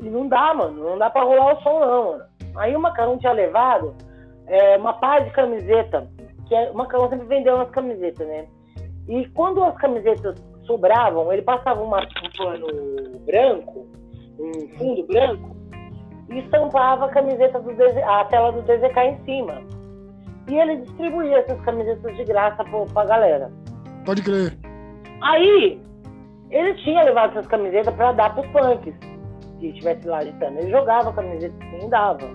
[0.00, 2.24] E não dá, mano, não dá pra rolar o som, não, mano.
[2.56, 3.94] Aí o Macarrão tinha levado
[4.46, 6.08] é, uma par de camiseta,
[6.46, 8.46] que é, o Macarrão sempre vendeu umas camisetas, né?
[9.08, 10.36] E quando as camisetas
[10.66, 13.86] sobravam, ele passava uma, um pano branco,
[14.38, 15.56] um fundo branco,
[16.30, 19.62] e estampava a camiseta do a tela do DZK em cima.
[20.48, 23.50] E ele distribuía essas camisetas de graça pra, pra galera.
[24.04, 24.56] Pode crer.
[25.22, 25.80] Aí,
[26.50, 28.94] ele tinha levado essas camisetas pra dar pros punks.
[29.60, 30.58] Se estivesse lá agitando.
[30.58, 32.30] Ele jogava a camiseta assim e dava.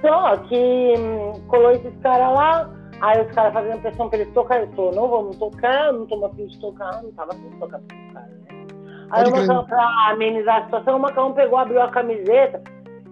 [0.00, 2.70] Só que hum, colou esses caras lá,
[3.00, 4.62] aí os caras fazendo pressão pra eles tocar.
[4.62, 7.78] Ele falou, não vamos tocar, não tô afim de tocar, não tava afim de tocar
[7.80, 8.66] pra esses caras, né?
[9.10, 9.46] Aí Pode o crer.
[9.46, 12.62] Macão, pra amenizar a situação, o Macão pegou, abriu a camiseta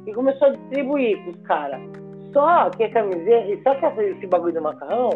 [0.06, 1.80] e começou a distribuir pros caras.
[2.32, 5.10] Só que a camiseta, só que esse, esse bagulho do macarrão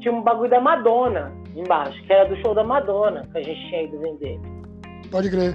[0.00, 3.68] tinha um bagulho da Madonna embaixo, que era do show da Madonna que a gente
[3.68, 4.38] tinha ido vender.
[5.10, 5.54] Pode crer.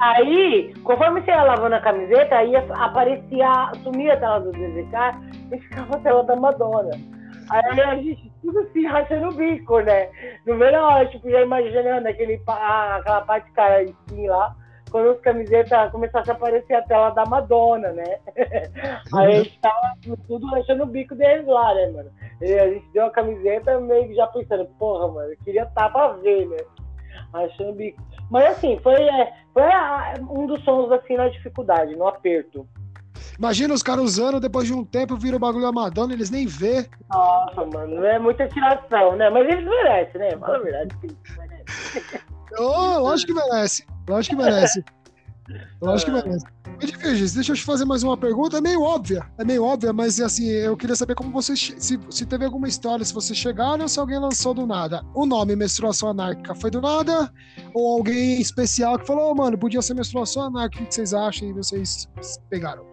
[0.00, 5.58] Aí, conforme você ia lavando a camiseta, aí aparecia, sumia a tela do DZK e
[5.58, 6.90] ficava a tela da Madonna.
[7.50, 10.08] Aí a gente tudo assim, rachando o bico, né?
[10.46, 14.54] No meio da hora, tipo, já imaginando aquele, aquela parte cara assim lá,
[14.90, 18.18] quando as camisetas começassem a aparecer a tela da Madonna, né?
[19.14, 22.10] Aí a gente tava tudo rachando o bico deles lá, né, mano?
[22.40, 25.90] E a gente deu a camiseta meio que já pensando, porra, mano, eu queria estar
[25.90, 26.58] pra ver, né?
[27.32, 28.00] Rachando o bico.
[28.30, 32.66] Mas assim, foi, é, foi a- um dos sons assim na dificuldade, no aperto.
[33.38, 36.46] Imagina os caras usando, depois de um tempo vira o bagulho da Madonna, eles nem
[36.46, 36.88] vê.
[37.12, 39.28] Nossa, mano, é muita tiração, né?
[39.30, 40.30] Mas eles merecem, né?
[40.38, 40.94] Fala a verdade.
[41.02, 42.20] eles merecem.
[42.58, 43.86] Ô, lógico que merece.
[44.08, 44.84] Lógico que merece.
[45.80, 46.46] Lógico que merece.
[46.80, 48.58] Edviges, deixa eu te fazer mais uma pergunta.
[48.58, 49.26] É meio óbvia.
[49.38, 51.54] É meio óbvia, mas assim, eu queria saber como você.
[51.54, 55.04] Se, se teve alguma história, se você chegaram ou se alguém lançou do nada.
[55.14, 57.30] O nome Menstruação Anárquica foi do nada?
[57.74, 61.48] Ou alguém especial que falou, "Ô, mano, podia ser Menstruação Anárquica, o que vocês acham?
[61.48, 62.08] E vocês
[62.48, 62.84] pegaram.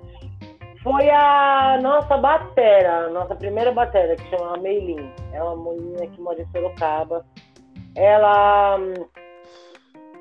[0.84, 5.12] Foi a nossa batera, a nossa primeira batera, que chama Meilin.
[5.32, 7.24] É uma menina que mora em Sorocaba.
[7.96, 8.80] Ela.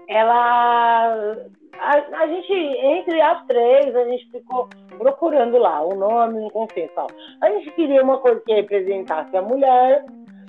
[0.07, 1.37] Ela.
[1.81, 6.93] A, a gente, entre as três, a gente ficou procurando lá o nome, um conceito
[6.93, 7.07] e tal.
[7.40, 10.05] A gente queria uma coisa que representasse a mulher,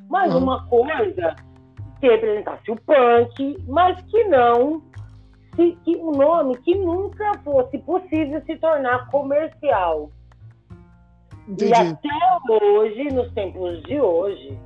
[0.10, 0.44] mas Uhum.
[0.44, 1.36] uma coisa
[2.02, 4.82] que representasse o punk, mas que não
[5.56, 10.10] se- que um nome que nunca fosse possível se tornar comercial.
[11.48, 11.74] E Entendi.
[11.74, 14.58] até hoje, nos tempos de hoje,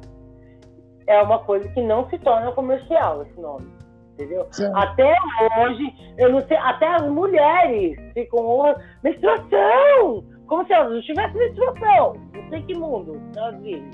[1.08, 3.68] é uma coisa que não se torna comercial esse nome.
[4.16, 4.48] Entendeu?
[4.52, 4.76] Certo.
[4.78, 5.14] Até
[5.60, 10.24] hoje, eu não sei, até as mulheres ficam "Oh, menstruação!
[10.48, 12.14] Como se elas não tivessem menstruação.
[12.34, 13.92] Não sei que mundo elas vivem.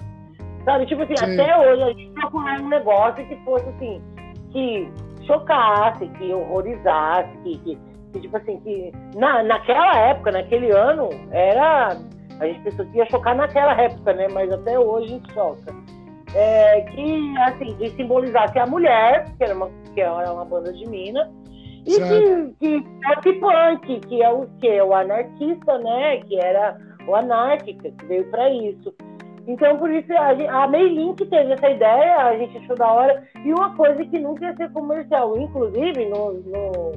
[0.64, 1.42] Sabe, tipo assim, Sim.
[1.42, 4.02] até hoje a gente procurava um negócio que fosse assim,
[4.52, 4.92] que
[5.26, 7.80] chocasse, que horrorizasse, que, que,
[8.14, 11.98] que, tipo assim, que na, naquela época, naquele ano, era.
[12.40, 14.28] A gente pensou que ia chocar naquela época, né?
[14.32, 15.74] Mas até hoje choca.
[16.34, 20.88] É, que, assim, que simbolizasse a mulher, que era uma, que era uma banda de
[20.90, 21.32] mina,
[21.86, 22.54] e Certo.
[22.60, 24.82] que, que pop punk, que é o que?
[24.82, 26.18] O anarquista, né?
[26.18, 26.78] Que era
[27.08, 28.94] o anárquica, que veio pra isso.
[29.48, 32.92] Então, por isso, a, gen- a Meilin que teve essa ideia, a gente achou da
[32.92, 33.24] hora.
[33.44, 36.92] E uma coisa que nunca ia ser comercial, inclusive no, no,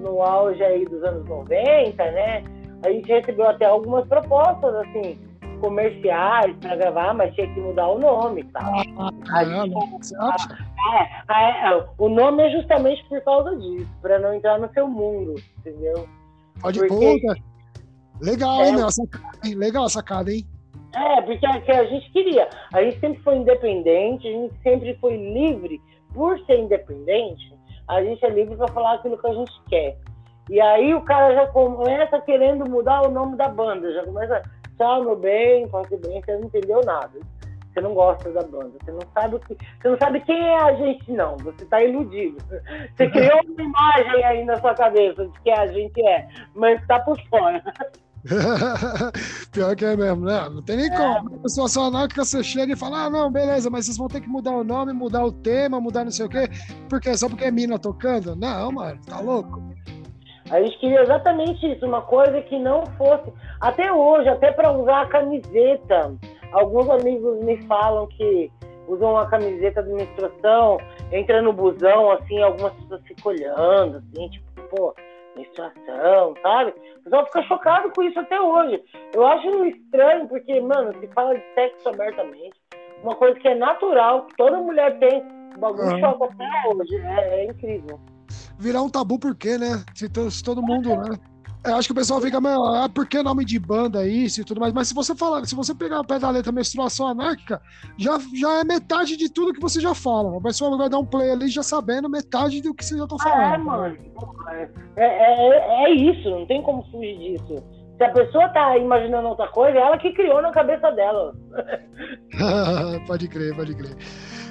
[0.00, 2.42] no auge aí dos anos 90, né?
[2.84, 5.16] A gente recebeu até algumas propostas, assim,
[5.64, 8.62] comerciais para gravar, mas tinha que mudar o nome e tal.
[8.98, 9.44] Ah,
[9.98, 10.58] Você acha?
[11.30, 15.34] É, é, o nome é justamente por causa disso, para não entrar no seu mundo,
[15.58, 16.06] entendeu?
[16.60, 17.34] Pode Porque- puta.
[18.20, 18.68] Legal, É.
[18.68, 18.90] hein, meu?
[18.90, 19.54] Sacada, hein?
[19.54, 20.44] Legal a sacada, hein?
[20.94, 22.48] É, porque a, que a gente queria.
[22.72, 25.80] A gente sempre foi independente, a gente sempre foi livre.
[26.12, 27.52] Por ser independente,
[27.88, 29.96] a gente é livre para falar aquilo que a gente quer.
[30.48, 34.42] E aí o cara já começa querendo mudar o nome da banda, já começa,
[34.76, 37.18] tchau, meu bem, pode bem, você não entendeu nada.
[37.72, 40.62] Você não gosta da banda, você não sabe o que, você não sabe quem é
[40.62, 41.36] a gente, não.
[41.38, 42.38] Você está iludido.
[42.96, 47.00] Você criou uma imagem aí na sua cabeça de que a gente é, mas está
[47.00, 47.60] por fora.
[49.52, 50.48] Pior que é mesmo, né?
[50.48, 51.40] Não tem nem como.
[51.44, 54.28] A situação anárquica, você chega e fala: ah, não, beleza, mas vocês vão ter que
[54.28, 56.48] mudar o nome, mudar o tema, mudar não sei o quê.
[56.88, 57.14] Por quê?
[57.16, 58.34] Só porque é mina tocando?
[58.34, 59.62] Não, mano, tá louco?
[60.50, 63.32] A gente queria exatamente isso, uma coisa que não fosse.
[63.60, 66.14] Até hoje, até para usar a camiseta.
[66.52, 68.52] Alguns amigos me falam que
[68.86, 70.78] usam uma camiseta de menstruação,
[71.10, 74.94] entra no busão, assim, algumas pessoas ficam olhando, assim, tipo, pô,
[75.34, 76.74] menstruação, sabe?
[76.98, 78.82] O pessoal fica chocado com isso até hoje.
[79.14, 82.60] Eu acho estranho, porque, mano, se fala de sexo abertamente,
[83.02, 85.22] uma coisa que é natural, que toda mulher tem,
[85.56, 87.98] o bagulho choca até hoje, é, é incrível.
[88.58, 89.82] Virar um tabu por quê, né?
[89.94, 91.16] Se, to- se todo mundo, né?
[91.66, 94.60] Eu acho que o pessoal fica, ah, por que nome de banda isso e tudo
[94.60, 94.70] mais?
[94.74, 97.58] Mas se você falar, se você pegar o pé da letra menstruação anárquica,
[97.96, 100.36] já, já é metade de tudo que você já fala.
[100.36, 103.16] A pessoa vai dar um play ali já sabendo metade do que você já tá
[103.24, 103.64] Ah, é, falando.
[103.64, 103.96] mano.
[104.50, 107.64] É, é, é, é isso, não tem como fugir disso.
[107.96, 111.34] Se a pessoa tá imaginando outra coisa, é ela que criou na cabeça dela.
[113.06, 113.96] pode crer, pode crer.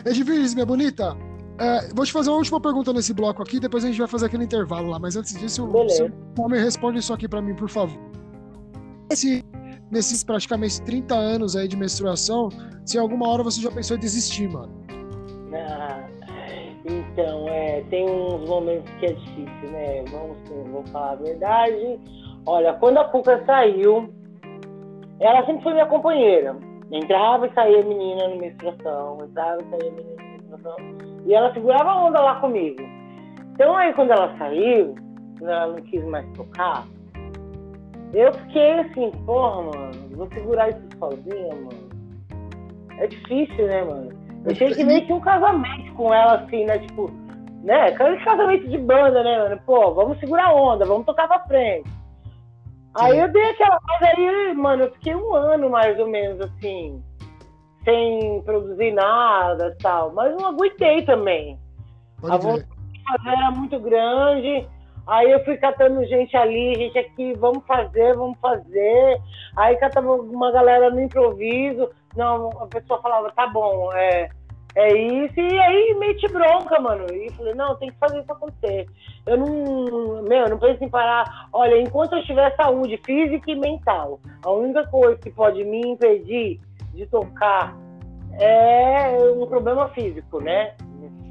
[0.06, 1.16] Edviges, minha bonita,
[1.60, 4.26] é, vou te fazer uma última pergunta nesse bloco aqui, depois a gente vai fazer
[4.26, 5.00] aquele intervalo lá.
[5.00, 6.12] Mas antes disso, Beleza.
[6.38, 8.00] o homem responde isso aqui pra mim, por favor.
[9.12, 9.46] Esse,
[9.92, 12.50] nesses praticamente 30 anos aí de menstruação,
[12.86, 14.74] se alguma hora você já pensou em desistir, mano.
[15.54, 16.08] Ah,
[16.86, 20.04] então, é, tem uns momentos que é difícil, né?
[20.12, 20.38] Vamos,
[20.72, 22.00] vou falar a verdade.
[22.46, 24.10] Olha, quando a Cuca saiu,
[25.20, 26.58] ela sempre foi minha companheira.
[26.92, 31.03] Entrava e saía menina na menstruação, entrava e saía menina na menstruação.
[31.26, 32.82] E ela segurava a onda lá comigo.
[33.54, 34.96] Então aí quando ela saiu,
[35.38, 36.86] quando ela não quis mais tocar,
[38.14, 41.90] eu fiquei assim, porra, mano, vou segurar isso sozinha, mano.
[43.00, 44.12] É difícil, né, mano?
[44.46, 46.78] Eu achei que meio que um casamento com ela, assim, né?
[46.80, 47.10] Tipo,
[47.64, 47.88] né?
[47.88, 49.62] Aquele casamento de banda, né, mano?
[49.66, 51.90] Pô, vamos segurar a onda, vamos tocar pra frente.
[52.96, 53.80] Aí eu dei aquela.
[53.88, 57.02] Mas aí, mano, eu fiquei um ano mais ou menos assim,
[57.84, 60.14] sem produzir nada tal.
[60.14, 61.60] Mas não aguentei também.
[62.20, 62.68] Pode A vontade
[63.28, 64.68] era muito grande.
[65.06, 69.22] Aí eu fui catando gente ali, gente aqui, vamos fazer, vamos fazer.
[69.58, 71.90] Aí catava uma galera no improviso.
[72.16, 74.30] Não, a pessoa falava, tá bom, é,
[74.76, 75.38] é isso.
[75.38, 77.06] E aí meti bronca, mano.
[77.14, 78.88] E falei, não, tem que fazer isso acontecer.
[79.26, 81.50] Eu não, meu, eu não penso em parar.
[81.52, 86.62] Olha, enquanto eu tiver saúde física e mental, a única coisa que pode me impedir
[86.94, 87.76] de tocar
[88.40, 90.74] é um problema físico, né?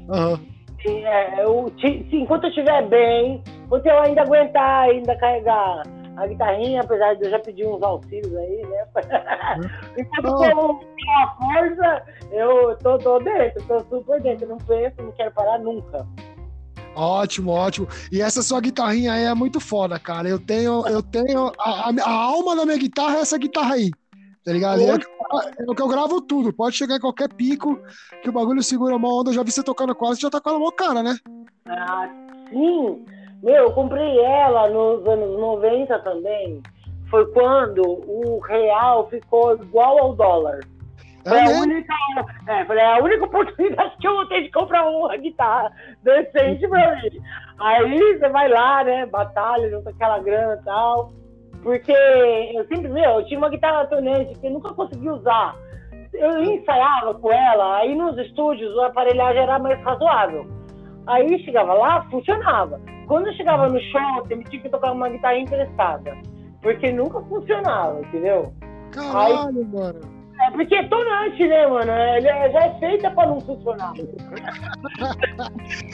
[0.09, 0.39] Aham.
[0.81, 1.71] Sim, é, eu,
[2.11, 5.83] enquanto eu estiver bem, enquanto eu ainda aguentar, ainda carregar
[6.17, 8.85] a guitarrinha, apesar de eu já pedir uns auxílios aí, né?
[9.97, 14.45] enquanto eu com a força, eu tô, tô dentro, tô super dentro.
[14.45, 16.05] Eu não penso, não quero parar nunca.
[16.95, 17.87] Ótimo, ótimo.
[18.11, 20.27] E essa sua guitarrinha aí é muito foda, cara.
[20.29, 23.89] Eu tenho, eu tenho a, a- a alma da minha guitarra é essa guitarra aí.
[24.45, 24.81] Tá ligado?
[24.81, 26.53] E É, que eu- é o que eu gravo tudo.
[26.53, 27.79] Pode chegar em qualquer pico
[28.21, 29.29] que o bagulho segura uma onda.
[29.29, 31.15] Eu já vi você tocando quase, já tá com ela mó cara, né?
[31.67, 32.09] Ah,
[32.49, 33.05] sim!
[33.41, 36.61] Meu, eu comprei ela nos anos 90 também.
[37.09, 40.59] Foi quando o real ficou igual ao dólar.
[41.25, 41.61] É Foi a mesmo?
[41.63, 41.93] única,
[42.47, 45.71] é, foi a única oportunidade que eu vou ter de comprar uma guitarra
[46.03, 47.21] decente pra mim.
[47.59, 49.05] Aí você vai lá, né?
[49.05, 51.13] Batalha, junta aquela grana e tal.
[51.63, 55.55] Porque eu sempre, meu, eu tinha uma guitarra tonante que eu nunca consegui usar.
[56.13, 60.45] Eu ensaiava com ela, aí nos estúdios a aparelhagem era mais razoável.
[61.07, 62.79] Aí chegava lá, funcionava.
[63.07, 66.15] Quando eu chegava no show, eu tinha que tocar uma guitarra emprestada.
[66.61, 68.53] Porque nunca funcionava, entendeu?
[68.91, 69.99] Caralho, mano.
[70.41, 71.91] É porque é tonante, né, mano?
[71.91, 73.93] Ele é- já é feita pra não funcionar.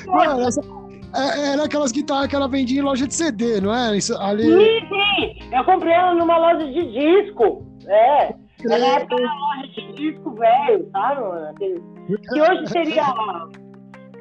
[0.07, 0.61] Mano, essa,
[1.13, 3.97] era aquelas guitarras que ela vendia em loja de CD, não é?
[3.97, 4.43] Isso, ali.
[4.43, 5.55] Sim, sim.
[5.55, 7.65] Eu comprei ela numa loja de disco.
[7.87, 8.33] É.
[8.69, 11.21] Ela é aquela loja de disco velho, sabe,
[12.33, 13.03] Que hoje seria.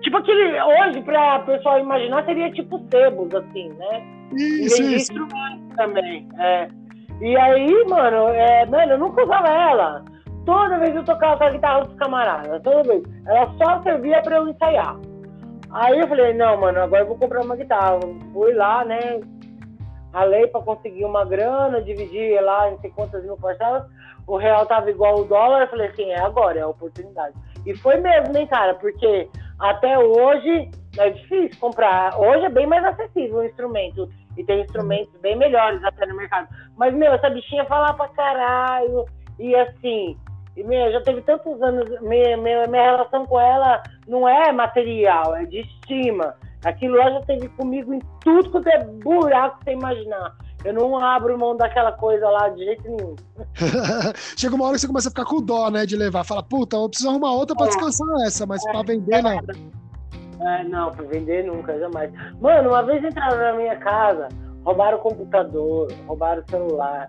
[0.03, 0.61] Tipo aquele.
[0.63, 4.03] Hoje, pra pessoal imaginar, seria tipo sebos, assim, né?
[4.37, 5.13] E Isso, vendia isso.
[5.13, 6.29] instrumentos também.
[6.39, 6.69] É.
[7.21, 10.05] E aí, mano, é, mano, eu nunca usava ela.
[10.47, 13.03] Toda vez eu tocava com a guitarra dos camaradas, toda vez.
[13.27, 14.97] Ela só servia pra eu ensaiar.
[15.71, 18.01] Aí eu falei, não, mano, agora eu vou comprar uma guitarra.
[18.33, 19.21] Fui lá, né?
[20.13, 23.85] Ralei pra conseguir uma grana, dividi lá em sei quantas mil parcelas.
[24.27, 25.63] O real tava igual o dólar.
[25.63, 27.35] Eu falei assim, é agora, é a oportunidade.
[27.67, 28.75] E foi mesmo, né, cara?
[28.75, 32.19] Porque até hoje é difícil comprar.
[32.19, 34.09] Hoje é bem mais acessível o instrumento.
[34.37, 36.49] E tem instrumentos bem melhores até no mercado.
[36.77, 39.05] Mas, meu, essa bichinha fala pra caralho.
[39.39, 40.17] E assim,
[40.59, 41.89] e, meu, já teve tantos anos.
[42.01, 46.35] Minha, minha, minha relação com ela não é material, é de estima.
[46.65, 50.35] Aquilo lá já teve comigo em tudo quanto é buraco que você imaginar.
[50.65, 53.15] Eu não abro mão daquela coisa lá de jeito nenhum.
[54.37, 55.87] Chega uma hora que você começa a ficar com dó, né?
[55.87, 56.25] De levar.
[56.25, 57.69] Fala, puta, eu preciso arrumar outra pra É.
[57.69, 59.39] descansar essa, mas pra vender, não.
[60.41, 62.11] É, não, pra vender nunca, jamais.
[62.41, 64.29] Mano, uma vez entraram na minha casa,
[64.65, 67.09] roubaram o computador, roubaram o celular.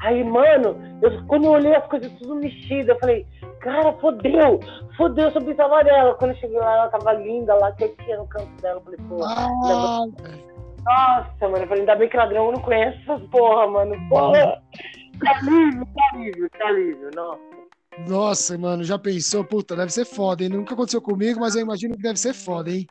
[0.00, 3.26] Aí, mano, eu, quando eu olhei as coisas tudo mexidas, eu falei,
[3.60, 4.60] cara, fodeu,
[4.96, 6.14] fodeu, eu só precisava dela.
[6.14, 8.80] Quando eu cheguei lá, ela tava linda lá, quietinha no canto dela.
[8.80, 10.06] Eu falei, pô, Ah,
[10.84, 13.96] nossa, mano, eu falei, ainda bem que ladrão não conhece essas porra, mano.
[14.08, 14.62] Porra,
[15.20, 17.40] que alívio, que alívio, que alívio, nossa.
[18.08, 19.44] nossa, mano, já pensou?
[19.44, 20.50] Puta, deve ser foda, hein?
[20.50, 22.86] Nunca aconteceu comigo, mas eu imagino que deve ser foda, hein?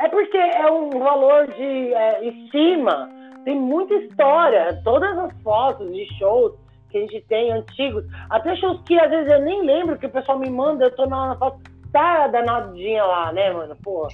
[0.00, 3.08] É porque é um valor de é, em cima,
[3.44, 4.80] tem muita história.
[4.84, 6.52] Todas as fotos de shows
[6.90, 10.10] que a gente tem antigos, até shows que às vezes eu nem lembro que o
[10.10, 11.58] pessoal me manda, eu tô na, foto,
[11.92, 13.76] tá danadinha lá, né, mano?
[13.82, 14.08] Pô,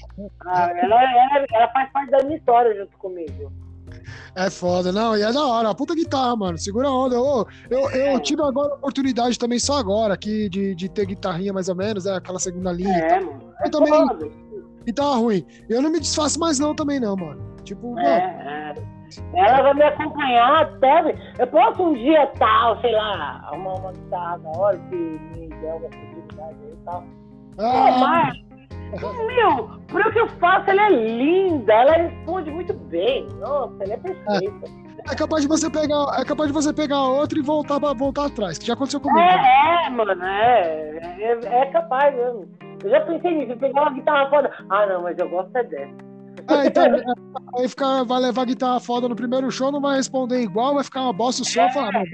[0.46, 3.52] ah, ela, ela, ela faz parte da minha história junto comigo.
[4.36, 5.74] É foda, não, e é da hora.
[5.74, 6.58] Puta guitarra, mano.
[6.58, 7.20] Segura a onda.
[7.20, 11.52] Ô, eu, eu tive agora a oportunidade também, só agora, aqui, de, de ter guitarrinha
[11.52, 12.98] mais ou menos, é aquela segunda linha.
[12.98, 13.40] e É, mano.
[13.60, 14.28] Eu É também- foda.
[14.84, 15.46] Guitarra ruim.
[15.68, 17.40] Eu não me desfaço mais, não, também, não, mano.
[17.62, 18.93] Tipo, mano, É, é.
[19.34, 21.14] Ela vai me acompanhar até.
[21.38, 25.88] Eu posso um dia tal, sei lá, arrumar uma guitarra hora que me der uma
[25.88, 27.04] possibilidade aí e tal.
[27.58, 28.44] Ah, mas,
[29.26, 33.28] meu, pro que eu faço, ela é linda, ela responde muito bem.
[33.40, 34.66] Nossa, ela é perfeita.
[35.10, 38.26] é capaz de você pegar, é capaz de você pegar outra e voltar pra voltar
[38.26, 39.20] atrás, que já aconteceu comigo.
[39.20, 41.38] É, é, mano, é, é.
[41.44, 42.48] É capaz mesmo.
[42.82, 44.50] Eu já pensei nisso, pegar uma guitarra foda.
[44.68, 46.13] Ah, não, mas eu gosto é dessa.
[46.50, 47.02] É, então, é,
[47.58, 51.02] aí fica, vai levar guitarra foda no primeiro show, não vai responder igual, vai ficar
[51.02, 52.06] uma bosta o som, fala, mano,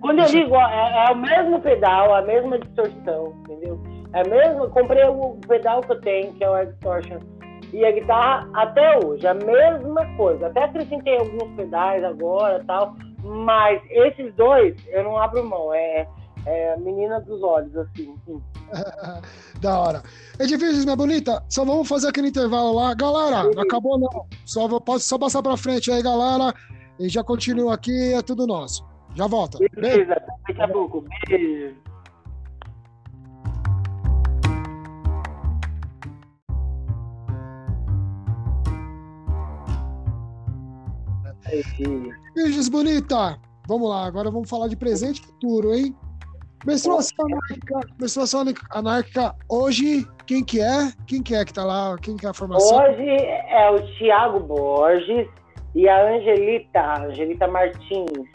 [0.00, 3.80] Quando eu ligo, ó, é, é o mesmo pedal, a mesma distorção, entendeu?
[4.12, 7.18] É mesmo, comprei o pedal que eu tenho, que é o Distortion,
[7.72, 10.46] e a guitarra até hoje, a mesma coisa.
[10.46, 16.06] Até acrescentei alguns pedais agora tal, mas esses dois eu não abro mão, é,
[16.46, 18.14] é a menina dos olhos, assim.
[19.60, 20.02] da hora.
[20.38, 22.94] Edifícios, minha bonita, só vamos fazer aquele intervalo lá.
[22.94, 24.26] Galera, não acabou não.
[24.44, 26.54] Só, vou- posso só passar pra frente aí, galera.
[26.98, 28.84] E já continua aqui, é tudo nosso.
[29.14, 29.58] Já volta.
[29.58, 29.74] Beijo.
[29.76, 31.04] Beleza, até daqui a pouco.
[31.28, 31.74] Beijo.
[42.34, 43.38] Beijos, bonita.
[43.66, 45.94] Vamos lá, agora vamos falar de presente e futuro, hein?
[46.66, 50.92] Menstruação anárquica, menstruação anárquica, hoje, quem que é?
[51.06, 51.96] Quem que é que tá lá?
[51.98, 52.76] Quem que é a formação?
[52.76, 55.28] Hoje é o Thiago Borges
[55.74, 58.28] e a Angelita, Angelita Martins.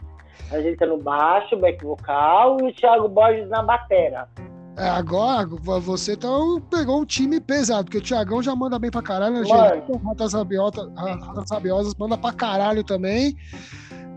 [0.50, 4.28] A Angelita no baixo, back vocal, e o Thiago Borges na batera.
[4.76, 9.02] É, agora você então pegou um time pesado, porque o Thiagão já manda bem pra
[9.02, 9.40] caralho, a.
[9.40, 13.36] Angelita, Ratas, Rabiota, Ratas Rabiosas manda pra caralho também.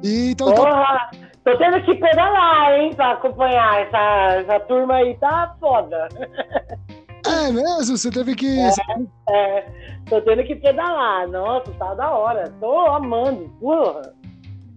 [0.03, 1.11] E, então, então, Porra,
[1.47, 6.09] tô tendo que pedalar, hein, pra acompanhar essa, essa turma aí, tá foda.
[7.25, 7.97] é mesmo?
[7.97, 8.59] Você teve que.
[9.29, 9.65] É,
[10.09, 11.25] tô tendo que pedalar.
[11.29, 12.53] Nossa, tá da hora.
[12.59, 14.13] Tô amando, porra.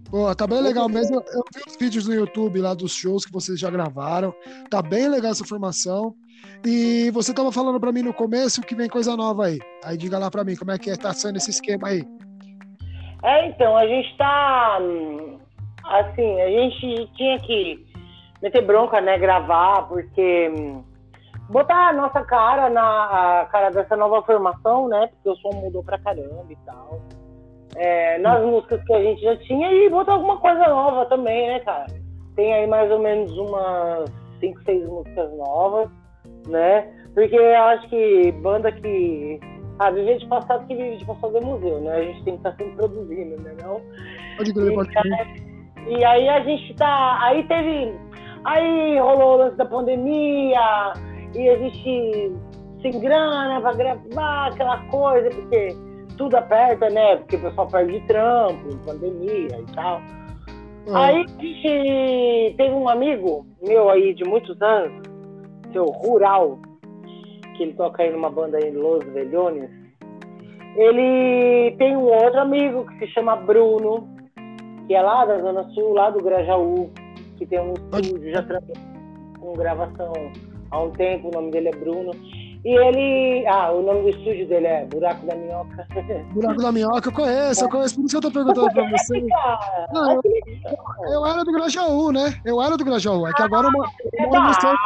[0.09, 1.21] Pô, tá bem legal mesmo.
[1.33, 4.33] Eu vi os vídeos no YouTube lá dos shows que vocês já gravaram.
[4.69, 6.15] Tá bem legal essa formação.
[6.65, 9.59] E você tava falando pra mim no começo que vem coisa nova aí.
[9.83, 12.03] Aí diga lá pra mim como é que é, tá sendo esse esquema aí.
[13.23, 14.79] É, então, a gente tá.
[15.91, 17.85] Hum, Assim, a gente tinha que
[18.41, 19.17] meter bronca, né?
[19.17, 20.49] Gravar, porque.
[20.49, 20.83] hum,
[21.49, 25.07] Botar a nossa cara na cara dessa nova formação, né?
[25.07, 27.01] Porque o som mudou pra caramba e tal.
[27.75, 31.59] É, nas músicas que a gente já tinha e botar alguma coisa nova também, né,
[31.59, 31.87] cara?
[32.37, 35.89] Tem aí mais ou menos umas 5, 6 músicas novas,
[36.47, 36.89] né?
[37.13, 39.39] Porque eu acho que banda que
[39.79, 41.95] ah, viver de passado que vive de fazer museu, né?
[41.95, 43.55] A gente tem que estar sempre produzindo, né?
[43.61, 43.81] Não?
[44.37, 45.50] Pode pode crer.
[45.87, 47.17] E aí a gente tá.
[47.21, 47.93] Aí teve.
[48.43, 50.93] Aí rolou o lance da pandemia
[51.35, 52.33] e a gente
[52.81, 55.75] sem grana pra gravar aquela coisa, porque
[56.17, 57.17] tudo aperta, né?
[57.17, 60.01] Porque o pessoal perde trampo, pandemia e tal.
[60.91, 65.03] Ah, Aí a gente teve um amigo meu aí de muitos anos,
[65.71, 66.59] seu Rural,
[67.55, 69.69] que ele toca aí numa banda aí, Los Velhones.
[70.75, 74.07] Ele tem um outro amigo que se chama Bruno,
[74.91, 76.91] que é lá da Zona Sul, lá do Grajaú,
[77.37, 78.73] que tem um estúdio, já trabalha
[79.39, 80.11] com gravação
[80.69, 82.11] há um tempo, o nome dele é Bruno.
[82.65, 83.47] E ele.
[83.47, 85.87] Ah, o nome do estúdio dele é Buraco da Minhoca.
[86.33, 87.95] Buraco da Minhoca, eu conheço, eu conheço.
[87.95, 89.21] Por isso que eu tô perguntando pra você.
[89.27, 90.75] Cara, Não, eu, que legal.
[91.09, 92.35] eu era do Grajaú, né?
[92.43, 93.25] Eu era do Grajaú.
[93.27, 94.77] É que agora eu, mo- eu É moro no centro,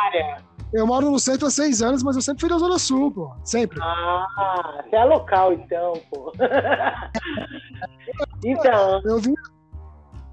[0.71, 3.31] eu moro no centro há seis anos, mas eu sempre fui da Zona Sul, pô.
[3.43, 3.79] Sempre.
[3.81, 6.31] Ah, você é local então, pô.
[8.45, 9.33] então, Eu vi,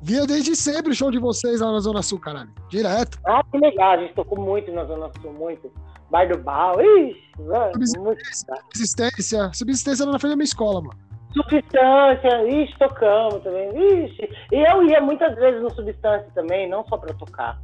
[0.02, 2.50] via desde sempre o show de vocês lá na Zona Sul, caralho.
[2.68, 3.18] Direto.
[3.26, 5.70] ah, que legal, a gente tocou muito na Zona Sul, muito.
[6.10, 8.54] Bar do Bal, ixi, mano, Subsistência.
[8.64, 9.50] Subsistência.
[9.54, 10.98] Subsistência era na frente da minha escola, mano.
[11.32, 13.70] Substância, ixi, tocamos também,
[14.04, 14.28] ixi.
[14.52, 17.58] E eu ia muitas vezes no Substância também, não só pra tocar.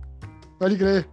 [0.59, 1.07] Pode crer.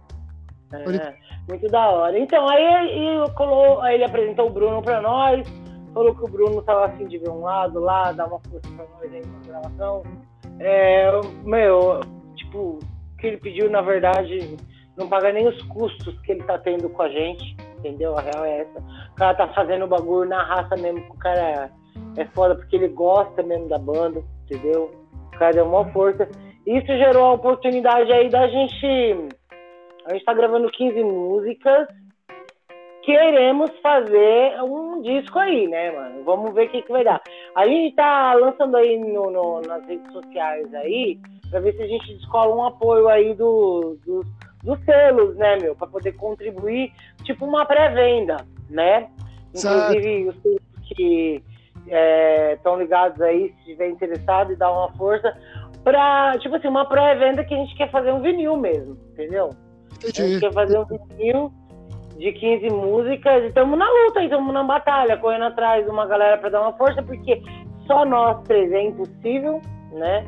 [0.72, 1.00] É, Pode-
[1.48, 2.18] muito da hora.
[2.18, 5.46] Então, aí, colou, aí ele apresentou o Bruno pra nós,
[5.92, 8.84] falou que o Bruno tava afim de ver um lado lá, dar uma força pra
[8.86, 10.02] nós aí na gravação.
[10.60, 11.10] É,
[11.44, 12.00] meu,
[12.34, 14.56] tipo, o que ele pediu, na verdade,
[14.96, 18.16] não paga nem os custos que ele tá tendo com a gente, entendeu?
[18.16, 18.78] A real é essa.
[19.12, 21.70] O cara tá fazendo o bagulho na raça mesmo, o cara
[22.16, 24.90] é foda porque ele gosta mesmo da banda, entendeu?
[25.34, 26.28] O cara deu uma força.
[26.66, 28.86] Isso gerou a oportunidade aí da gente.
[30.06, 31.86] A gente tá gravando 15 músicas.
[33.06, 36.24] Queremos fazer um disco aí, né, mano?
[36.24, 37.22] Vamos ver o que, que vai dar.
[37.54, 41.16] A gente tá lançando aí no, no- nas redes sociais aí,
[41.48, 44.26] pra ver se a gente descola um apoio aí do, dos-
[44.64, 45.76] dos selos, né, meu?
[45.76, 46.92] Pra poder contribuir,
[47.22, 48.38] tipo uma pré-venda,
[48.68, 49.08] né?
[49.54, 49.92] Certo.
[49.92, 51.44] Inclusive, os selos que
[52.54, 55.32] estão ligados aí, se estiver interessado e dar uma força,
[55.84, 59.50] pra, tipo assim, uma pré-venda que a gente quer fazer um vinil mesmo, entendeu?
[60.02, 60.40] A gente Entendi.
[60.40, 61.52] quer fazer um vinil
[62.18, 66.38] de 15 músicas e estamos na luta, estamos na batalha, correndo atrás de uma galera
[66.38, 67.42] para dar uma força, porque
[67.86, 69.60] só nós três é impossível,
[69.92, 70.24] né?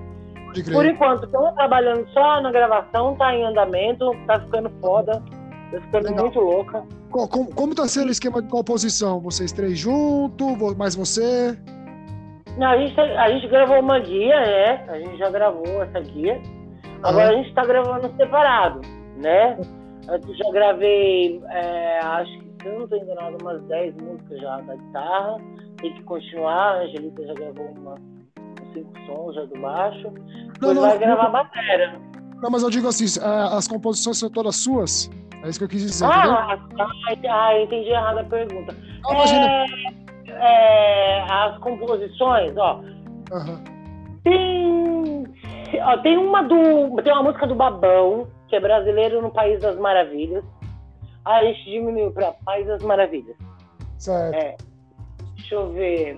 [0.72, 5.22] Por enquanto, estamos trabalhando só na gravação, tá em andamento, tá ficando foda,
[5.70, 6.24] tá ficando Legal.
[6.24, 6.82] muito louca.
[7.10, 9.20] Co- Como, como tá sendo o esquema de composição?
[9.20, 10.74] Vocês três juntos?
[10.76, 11.56] Mais você?
[12.56, 14.84] Não, a, gente, tá- a gente gravou uma guia, né?
[14.88, 16.40] A gente já gravou essa guia.
[17.02, 18.80] Agora a gente tá gravando separado,
[19.16, 19.56] né?
[20.08, 24.60] Eu já gravei, é, acho que, se eu não tô enganado, umas 10 músicas já
[24.60, 25.36] da guitarra.
[25.78, 30.10] Tem que continuar, a Angelita já gravou uma, uns 5 sons já do baixo.
[30.54, 30.98] Depois não, vai não.
[30.98, 32.00] gravar a bateria.
[32.42, 35.10] Não, mas eu digo assim, é, as composições são todas suas?
[35.44, 36.04] É isso que eu quis dizer?
[36.06, 36.88] Ah, ah,
[37.30, 38.74] ah, entendi errado a pergunta.
[39.04, 39.12] Não.
[39.14, 39.66] É,
[40.28, 42.80] é, as composições, ó,
[43.32, 43.62] Aham.
[44.24, 45.24] Tem,
[45.82, 49.76] ó, tem uma do, tem uma música do Babão, que é brasileiro no País das
[49.76, 50.44] Maravilhas.
[51.24, 53.36] Ah, a gente diminuiu para País das Maravilhas.
[53.98, 54.34] Certo.
[54.34, 54.56] É.
[55.34, 56.16] Deixa eu ver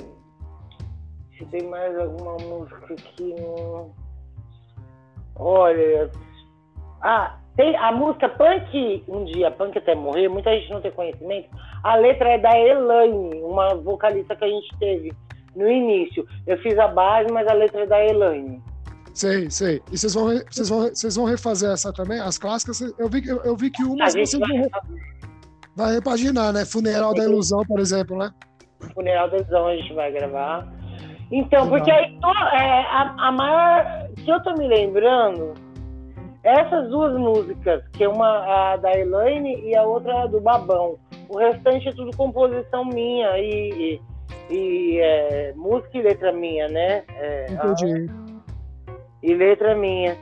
[1.37, 3.35] se tem mais alguma música aqui.
[5.37, 6.11] Olha,
[7.01, 10.29] ah, tem a música Punk um dia, Punk até morrer.
[10.29, 11.49] Muita gente não tem conhecimento.
[11.83, 15.13] A letra é da Elaine, uma vocalista que a gente teve
[15.57, 16.27] no início.
[16.47, 18.63] Eu fiz a base, mas a letra é da Elaine.
[19.21, 19.83] Sei, sei.
[19.93, 22.19] E vocês vão, vocês vão, vocês vão refazer essa também?
[22.19, 22.81] As clássicas?
[22.99, 24.71] Eu vi, que- eu, eu vi que A você vai vai,
[25.77, 26.65] vai repaginar, né?
[26.65, 28.33] Funeral da Ilusão, por exemplo, né?
[28.95, 30.67] Funeral da Ilusão a gente vai gravar.
[31.31, 31.69] Então, Legal.
[31.69, 32.19] porque aí
[32.55, 34.09] é, a, a maior.
[34.25, 35.53] Que eu tô me lembrando,
[36.43, 40.97] essas duas músicas, que é uma a da Elaine e a outra do Babão.
[41.29, 44.01] O restante é tudo composição minha e,
[44.51, 47.05] e, e, é, música e letra minha, né?
[47.17, 48.30] É, Entendi.
[49.23, 50.17] E letra minha.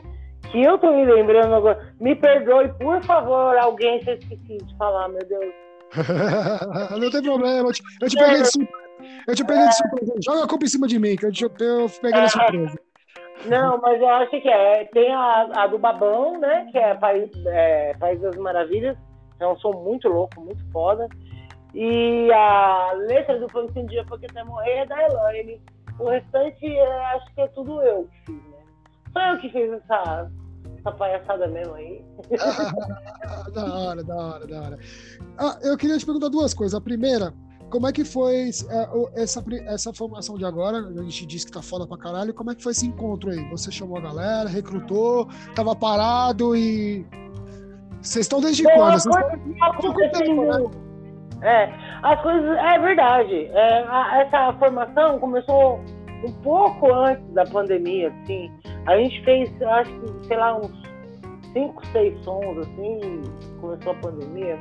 [0.50, 1.94] Que eu tô me lembrando agora.
[2.00, 5.52] Me perdoe, por favor, alguém se eu esqueci de falar, meu Deus.
[6.98, 7.68] não tem problema.
[7.68, 8.88] Eu te, eu te peguei de surpresa.
[9.26, 10.14] Eu te peguei de surpresa.
[10.24, 12.78] Joga a culpa em cima de mim, que eu, te, eu peguei de surpresa.
[13.46, 14.84] Não, mas eu acho que é.
[14.86, 16.68] Tem a, a do Babão, né?
[16.72, 18.96] Que é País, é País das Maravilhas.
[19.38, 21.08] É um som muito louco, muito foda.
[21.74, 25.60] E a letra do Punk um Dia Porque Até Morrer é da Elaine.
[25.98, 28.57] O restante, é, acho que é tudo eu que fiz, né?
[29.12, 30.30] Só eu que fiz essa,
[30.78, 32.04] essa palhaçada mesmo aí.
[33.54, 34.78] da hora, da hora, da hora.
[35.38, 36.74] Ah, eu queria te perguntar duas coisas.
[36.74, 37.32] A primeira,
[37.70, 38.34] como é que foi
[38.70, 40.78] é, essa, essa formação de agora?
[40.78, 42.32] A gente disse que tá foda pra caralho.
[42.34, 43.48] Como é que foi esse encontro aí?
[43.50, 47.06] Você chamou a galera, recrutou, tava parado e.
[48.00, 48.94] Vocês estão desde quando?
[48.94, 50.70] as coisas acontecendo.
[51.42, 51.64] É,
[52.02, 52.56] as coisas.
[52.58, 53.46] É verdade.
[53.46, 55.80] É, a- essa formação começou
[56.24, 58.50] um pouco antes da pandemia, assim.
[58.88, 60.72] A gente fez, acho que, sei lá, uns
[61.52, 63.22] cinco, seis sons, assim,
[63.60, 64.58] começou a pandemia.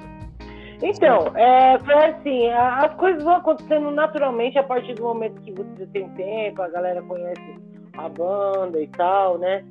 [0.84, 5.51] Então, é, foi assim, a- as coisas vão acontecendo naturalmente a partir do momento que
[5.53, 7.41] você tem tempo, a galera conhece
[7.97, 9.63] a banda e tal, né?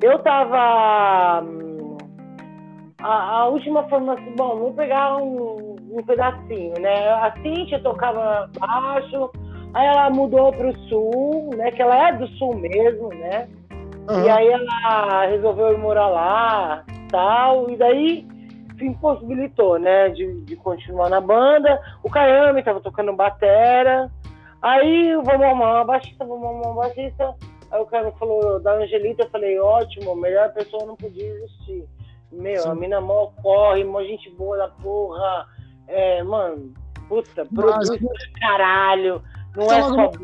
[0.00, 1.42] Eu tava.
[1.44, 1.98] hum,
[3.02, 7.08] a, a última formação, bom, vou pegar um, um pedacinho, né?
[7.10, 9.30] A Cintia tocava baixo,
[9.74, 11.72] aí ela mudou pro sul, né?
[11.72, 13.48] Que ela é do sul mesmo, né?
[14.08, 14.32] E Aham.
[14.34, 18.26] aí ela resolveu ir morar lá, tal, e daí
[18.76, 21.80] se impossibilitou, né, de, de continuar na banda.
[22.02, 24.10] O Kayami tava tocando batera,
[24.60, 27.34] aí vamos arrumar uma baixista, vamos arrumar uma baixista.
[27.70, 31.84] Aí o cara falou da Angelita, eu falei, ótimo, melhor pessoa não podia existir.
[32.30, 32.68] Meu, Sim.
[32.70, 35.46] a mina mó corre, mó gente boa da porra,
[35.88, 36.74] é, mano,
[37.08, 39.22] puta, produz pra caralho.
[39.56, 40.16] Não é Então, só logo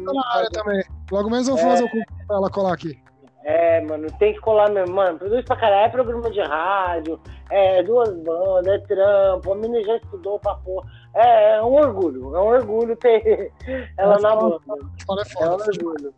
[0.43, 0.83] eu também.
[1.11, 1.71] Logo menos eu vou É.
[1.71, 1.89] fazer o
[2.27, 2.99] pra ela colar aqui.
[3.43, 4.95] É, mano, tem que colar mesmo.
[4.95, 5.87] Mano, produz pra caralho.
[5.87, 7.19] É programa de rádio,
[7.51, 9.53] é duas bandas, é trampo.
[9.53, 10.87] A menina já estudou pra porra.
[11.15, 12.37] É, é um orgulho.
[12.37, 13.51] É um orgulho ter
[13.97, 14.57] ela Mas na banda.
[14.69, 16.15] É É um orgulho.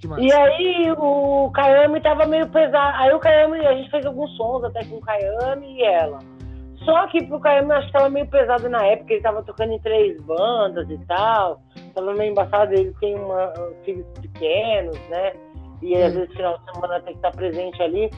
[0.00, 0.24] demais.
[0.24, 2.96] E aí o Kayami tava meio pesado.
[2.98, 6.18] Aí o Kayami, a gente fez alguns sons até com o Kayami e ela.
[6.84, 9.72] Só que pro Kayami eu acho que tava meio pesado na época, ele tava tocando
[9.72, 11.60] em três bandas e tal.
[11.94, 13.52] Tava meio embaçado, ele tem uma,
[13.84, 15.32] filhos pequenos, né?
[15.82, 16.18] E às Sim.
[16.20, 18.10] vezes final de semana tem que estar presente ali.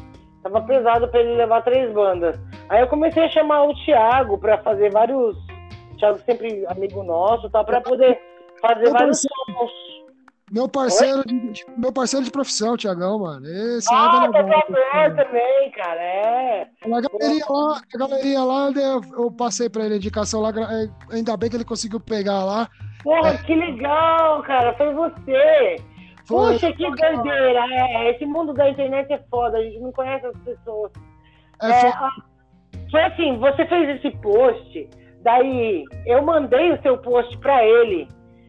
[0.42, 2.38] Tava pesado pra ele levar três bandas.
[2.68, 5.36] Aí eu comecei a chamar o Thiago pra fazer vários.
[5.92, 7.64] O Thiago sempre amigo nosso, tá?
[7.64, 8.20] Pra poder
[8.60, 9.88] fazer Eu vários sons.
[10.50, 13.46] Meu parceiro, de, meu parceiro de profissão, Tiagão, mano.
[13.46, 16.68] Esse Ah, é tatuador também, cara, é.
[16.84, 20.88] A galerinha lá, a galerinha lá, eu, eu passei pra ele a indicação lá, é,
[21.14, 22.66] ainda bem que ele conseguiu pegar lá.
[23.02, 25.76] Porra, que legal, cara, foi você.
[26.28, 27.60] Foi- Puxa, que doideira.
[27.72, 30.92] É, esse mundo da internet é foda, a gente não conhece as pessoas.
[31.62, 31.80] é, É,
[32.90, 34.90] foi- ah, assim, você fez esse post,
[35.22, 38.06] daí eu mandei o seu post pra ele.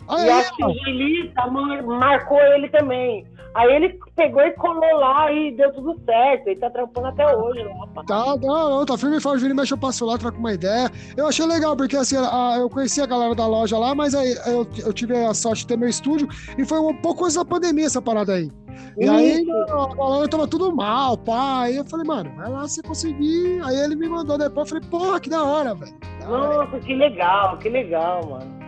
[0.09, 3.25] Aí, e a Sigilita mar- marcou ele também.
[3.55, 6.47] Aí ele pegou e colou lá e deu tudo certo.
[6.47, 7.63] Ele tá trampando até hoje
[7.95, 8.03] pá.
[8.03, 10.53] Tá, não, não, tá firme e forte, vira e mexe, eu passo lá, troco uma
[10.53, 10.89] ideia.
[11.17, 14.35] Eu achei legal, porque assim, a- eu conheci a galera da loja lá, mas aí
[14.45, 16.27] eu, eu tive a sorte de ter meu estúdio,
[16.57, 18.51] e foi um pouco antes da pandemia essa parada aí.
[18.97, 19.51] E aí Isso.
[19.51, 21.61] a galera tava tudo mal, pá.
[21.63, 23.61] Aí eu falei, mano, vai lá se conseguir.
[23.65, 25.93] Aí ele me mandou depois, eu falei, porra, que da hora, velho.
[26.27, 28.58] Nossa, que legal, que legal, mano.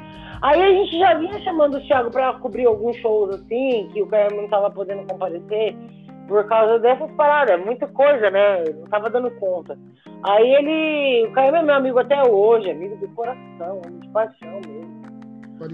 [0.42, 4.08] Aí a gente já vinha chamando o Thiago pra cobrir alguns shows assim, que o
[4.08, 5.76] cara não tava podendo comparecer
[6.28, 8.64] por causa dessas paradas, muita coisa, né?
[8.76, 9.78] Não tava dando conta.
[10.24, 11.28] Aí ele.
[11.28, 15.02] O Caio é meu amigo até hoje, amigo do coração, amigo de paixão mesmo.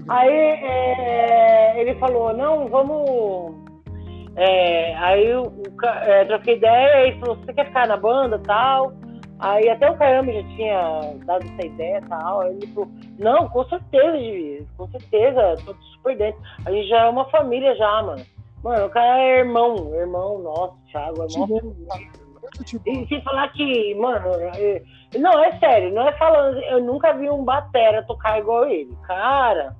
[0.08, 3.54] Aí é, ele falou, não, vamos.
[4.36, 5.26] é, aí
[5.78, 8.92] ca- é, troquei ideia, ele falou, você quer ficar na banda e tal?
[9.40, 12.40] Aí até o Caramba já tinha dado essa ideia e tal.
[12.40, 16.40] Aí ele falou, não, com certeza, com certeza, tô super dentro.
[16.64, 18.24] A gente já é uma família já, mano.
[18.64, 21.62] Mano, o cara é irmão, irmão nosso, Thiago, é família.
[21.62, 24.82] Muito tipo, E sem falar que, mano, é-
[25.16, 28.96] não, é sério, não é falando, eu nunca vi um batera tocar igual ele.
[29.06, 29.76] Cara,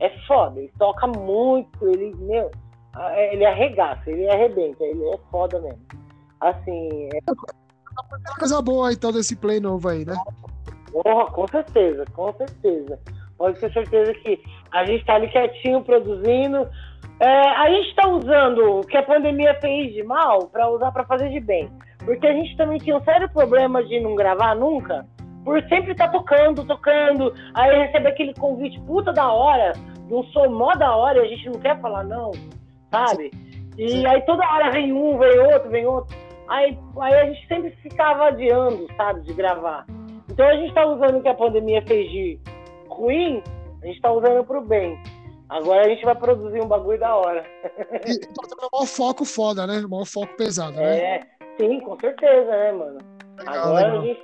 [0.00, 2.50] é foda, ele toca muito, ele, meu,
[2.96, 5.80] é- ele arregaça, ele arrebenta, ele é foda mesmo.
[6.40, 7.18] Assim, é,
[8.38, 10.14] coisa boa então desse play novo aí, né?
[10.94, 12.98] porra, com certeza, com certeza.
[13.36, 14.40] Pode ter certeza que
[14.72, 16.68] a gente tá ali quietinho produzindo.
[17.18, 21.04] É, a gente tá usando o que a pandemia fez de mal pra usar pra
[21.04, 21.68] fazer de bem.
[22.04, 25.06] Porque a gente também tinha um sério problema de não gravar nunca,
[25.44, 30.72] por sempre estar tocando, tocando, aí recebe aquele convite puta da hora, de um mó
[30.74, 32.30] da hora, e a gente não quer falar não,
[32.90, 33.30] sabe?
[33.76, 36.14] E aí toda hora vem um, vem outro, vem outro.
[36.48, 39.86] Aí, aí a gente sempre ficava adiando, sabe, de gravar.
[40.30, 42.40] Então a gente tá usando o que a pandemia fez de
[42.88, 43.42] ruim,
[43.82, 44.98] a gente tá usando pro bem.
[45.48, 47.44] Agora a gente vai produzir um bagulho da hora.
[48.06, 49.78] E tá tendo um maior foco foda, né?
[49.84, 50.98] Um maior foco pesado, né?
[50.98, 51.20] É,
[51.58, 52.98] sim, com certeza, né, mano?
[53.38, 54.22] Legal, Agora legal, a gente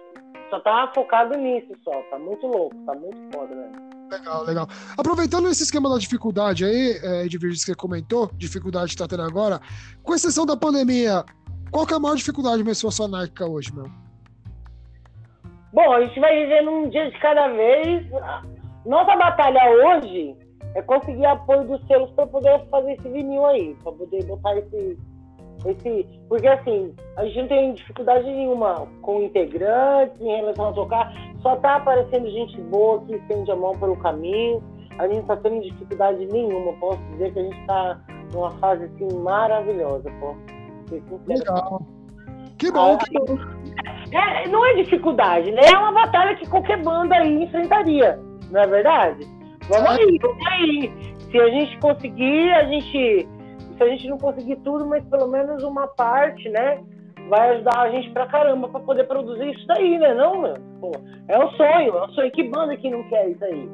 [0.49, 1.93] só tá focado nisso só.
[2.11, 3.91] Tá muito louco, tá muito foda, né?
[4.11, 4.69] legal, legal.
[4.99, 9.23] Aproveitando esse esquema da dificuldade aí, é, de que você comentou, dificuldade que tá tendo
[9.23, 9.61] agora,
[10.03, 11.25] com exceção da pandemia,
[11.71, 12.63] qual que é a maior dificuldade
[13.03, 13.87] anárquica hoje, meu?
[15.73, 18.07] Bom, a gente vai vivendo um dia de cada vez.
[18.85, 20.37] Nossa batalha hoje
[20.75, 24.99] é conseguir apoio dos selos para poder fazer esse vinil aí, para poder botar esse,
[25.67, 26.21] esse.
[26.29, 31.57] Porque assim, a gente não tem dificuldade nenhuma com integrantes em relação a tocar, só
[31.57, 34.63] tá aparecendo gente boa que estende a mão pelo caminho.
[34.99, 36.73] A gente não tá tendo dificuldade nenhuma.
[36.75, 38.01] Posso dizer que a gente tá
[38.33, 40.35] numa fase assim maravilhosa, pô.
[40.91, 41.23] Ser sincero.
[41.27, 41.83] Legal.
[42.59, 43.39] Que bom, que bom.
[44.13, 45.63] É, não é dificuldade, né?
[45.73, 48.19] É uma batalha que qualquer banda aí enfrentaria,
[48.51, 49.27] não é verdade?
[49.69, 50.93] Vamos aí, vamos aí.
[51.31, 53.29] Se a gente conseguir, a gente.
[53.77, 56.83] Se a gente não conseguir tudo, mas pelo menos uma parte, né?
[57.31, 60.13] Vai ajudar a gente pra caramba pra poder produzir isso daí, né?
[60.13, 60.55] Não, meu?
[60.81, 60.91] Pô,
[61.29, 62.31] é um sonho, é um sonho.
[62.33, 63.71] Que banda que não quer isso aí?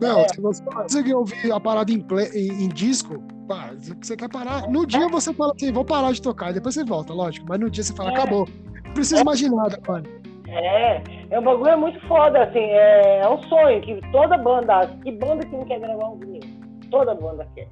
[0.00, 0.28] Não, É.
[0.28, 3.70] se você conseguir ouvir a parada em, play- em- em disco, pá,
[4.00, 4.68] você quer parar.
[4.68, 7.46] No dia você fala assim, vou parar de tocar, depois você volta, lógico.
[7.48, 8.14] Mas no dia você fala, É.
[8.14, 8.48] acabou.
[8.84, 10.06] Não precisa de nada, mano.
[10.48, 15.12] É, é um bagulho muito foda, assim, é, é um sonho que toda banda, que
[15.12, 16.40] banda que não quer gravar um vinil?
[16.90, 17.68] Toda banda quer,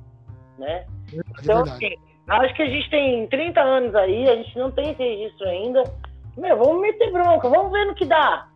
[0.58, 0.84] né?
[1.12, 1.70] É Então, verdade.
[1.86, 1.94] assim,
[2.28, 5.82] acho que a gente tem 30 anos aí, a gente não tem esse registro ainda.
[6.36, 8.46] Meu, vamos meter bronca, vamos ver no que dá.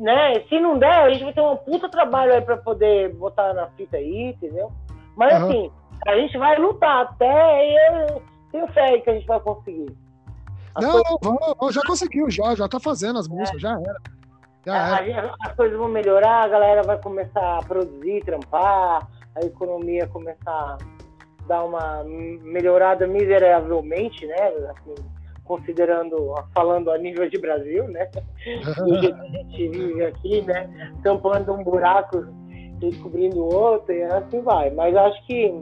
[0.00, 0.40] Se né?
[0.48, 3.66] Se não der, a gente vai ter um puta trabalho aí pra poder botar na
[3.68, 4.72] fita aí, entendeu?
[5.14, 5.44] Mas Aham.
[5.48, 5.70] assim,
[6.08, 7.76] a gente vai lutar até e
[8.08, 9.94] eu tenho fé aí que a gente vai conseguir.
[10.74, 13.96] As Não, coisas- não, vamos, já conseguiu, já, já tá fazendo as músicas, já era.
[14.64, 15.34] Já a- era.
[15.46, 20.78] as coisas vão melhorar, a galera vai começar a produzir, trampar, a economia começar a
[21.46, 24.34] dar uma melhorada miseravelmente, né?
[24.70, 24.94] Assim,
[25.50, 28.06] considerando, falando a nível de Brasil, né?
[28.86, 30.92] do jeito que a gente vive aqui, né?
[31.02, 34.70] Tampando um buraco e descobrindo outro, e assim vai.
[34.70, 35.52] Mas acho que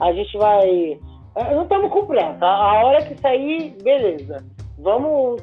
[0.00, 0.68] a gente vai.
[1.36, 2.44] eh, Não estamos com pressa.
[2.44, 4.44] A hora que sair, beleza.
[4.78, 5.40] Vamos.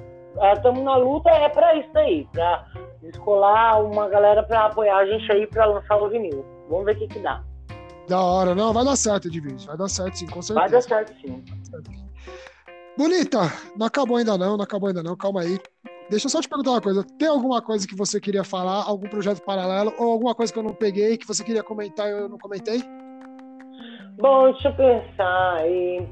[0.56, 2.66] Estamos na luta, é para isso aí, para
[3.02, 6.46] descolar uma galera para apoiar a gente aí para lançar o vinil.
[6.70, 7.42] Vamos ver o que, que dá.
[8.08, 11.14] Da hora, não, vai dar certo, Edviges, vai dar certo sim, com Vai dar certeza.
[11.64, 12.10] certo sim.
[13.00, 13.40] Bonita,
[13.78, 15.58] não acabou ainda não, não acabou ainda não, calma aí.
[16.10, 19.08] Deixa eu só te perguntar uma coisa, tem alguma coisa que você queria falar, algum
[19.08, 22.28] projeto paralelo, ou alguma coisa que eu não peguei, que você queria comentar e eu
[22.28, 22.84] não comentei?
[24.18, 25.66] Bom, deixa eu pensar.
[25.66, 26.06] E...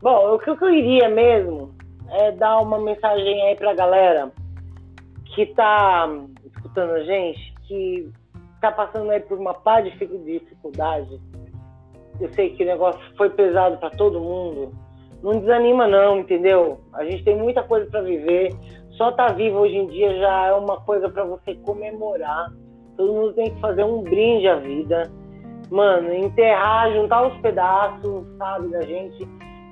[0.00, 1.76] Bom, o que eu iria mesmo
[2.10, 4.32] é dar uma mensagem aí pra galera
[5.36, 6.08] que tá
[6.44, 8.10] escutando a gente, que
[8.60, 11.20] tá passando aí por uma pá de dificu- dificuldade.
[12.20, 14.74] Eu sei que o negócio foi pesado pra todo mundo.
[15.22, 16.80] Não desanima não, entendeu?
[16.92, 18.54] A gente tem muita coisa pra viver.
[18.92, 22.52] Só tá vivo hoje em dia já é uma coisa pra você comemorar.
[22.96, 25.10] Todo mundo tem que fazer um brinde à vida
[25.72, 29.26] mano, enterrar, juntar os pedaços, sabe, da gente.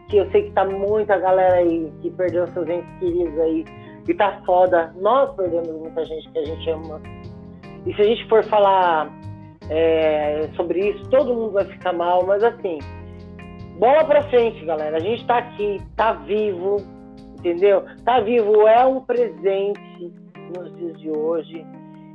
[0.09, 3.64] Que eu sei que tá muita galera aí que perdeu seus entes queridos aí.
[4.09, 4.92] E tá foda.
[4.96, 7.01] Nós perdemos muita gente que a gente ama.
[7.86, 9.09] E se a gente for falar
[9.68, 12.24] é, sobre isso, todo mundo vai ficar mal.
[12.26, 12.78] Mas assim,
[13.81, 14.99] bola pra frente, galera.
[14.99, 16.76] A gente tá aqui, tá vivo,
[17.39, 17.83] entendeu?
[18.05, 20.12] Tá vivo, é um presente
[20.55, 21.66] nos dias de hoje.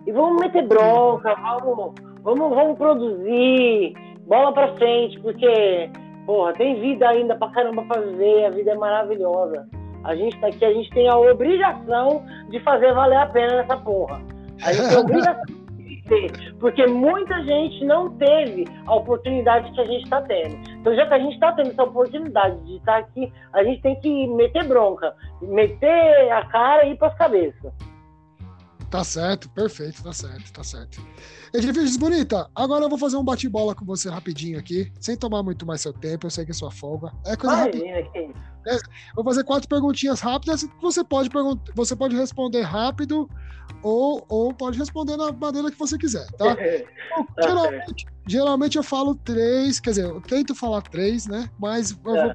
[0.06, 3.94] E vamos meter bronca, vamos vamos, vamos produzir,
[4.28, 5.90] bola pra frente, porque,
[6.28, 9.68] porra, tem vida ainda pra caramba pra viver, a vida é maravilhosa.
[10.04, 13.78] A gente tá aqui, a gente tem a obrigação de fazer valer a pena nessa
[13.78, 14.22] porra.
[14.64, 15.55] A gente tem a obrigação
[16.06, 20.56] ter, porque muita gente não teve a oportunidade que a gente tá tendo.
[20.72, 24.00] Então, já que a gente tá tendo essa oportunidade de estar aqui, a gente tem
[24.00, 27.74] que meter bronca, meter a cara e ir pras cabeças.
[28.90, 31.02] Tá certo, perfeito, tá certo, tá certo.
[31.54, 35.66] Edviges Bonita, agora eu vou fazer um bate-bola com você rapidinho aqui, sem tomar muito
[35.66, 37.12] mais seu tempo, eu sei que é sua folga.
[37.26, 37.70] É coisa.
[37.70, 38.32] Imagina que
[39.16, 40.68] Vou fazer quatro perguntinhas rápidas.
[40.82, 41.30] Você pode,
[41.76, 43.30] você pode responder rápido
[43.86, 46.56] ou, ou pode responder na maneira que você quiser, tá?
[47.16, 51.48] Bom, Tá geralmente, geralmente eu falo três, quer dizer, eu tento falar três, né?
[51.60, 52.22] Mas eu É.
[52.24, 52.34] vou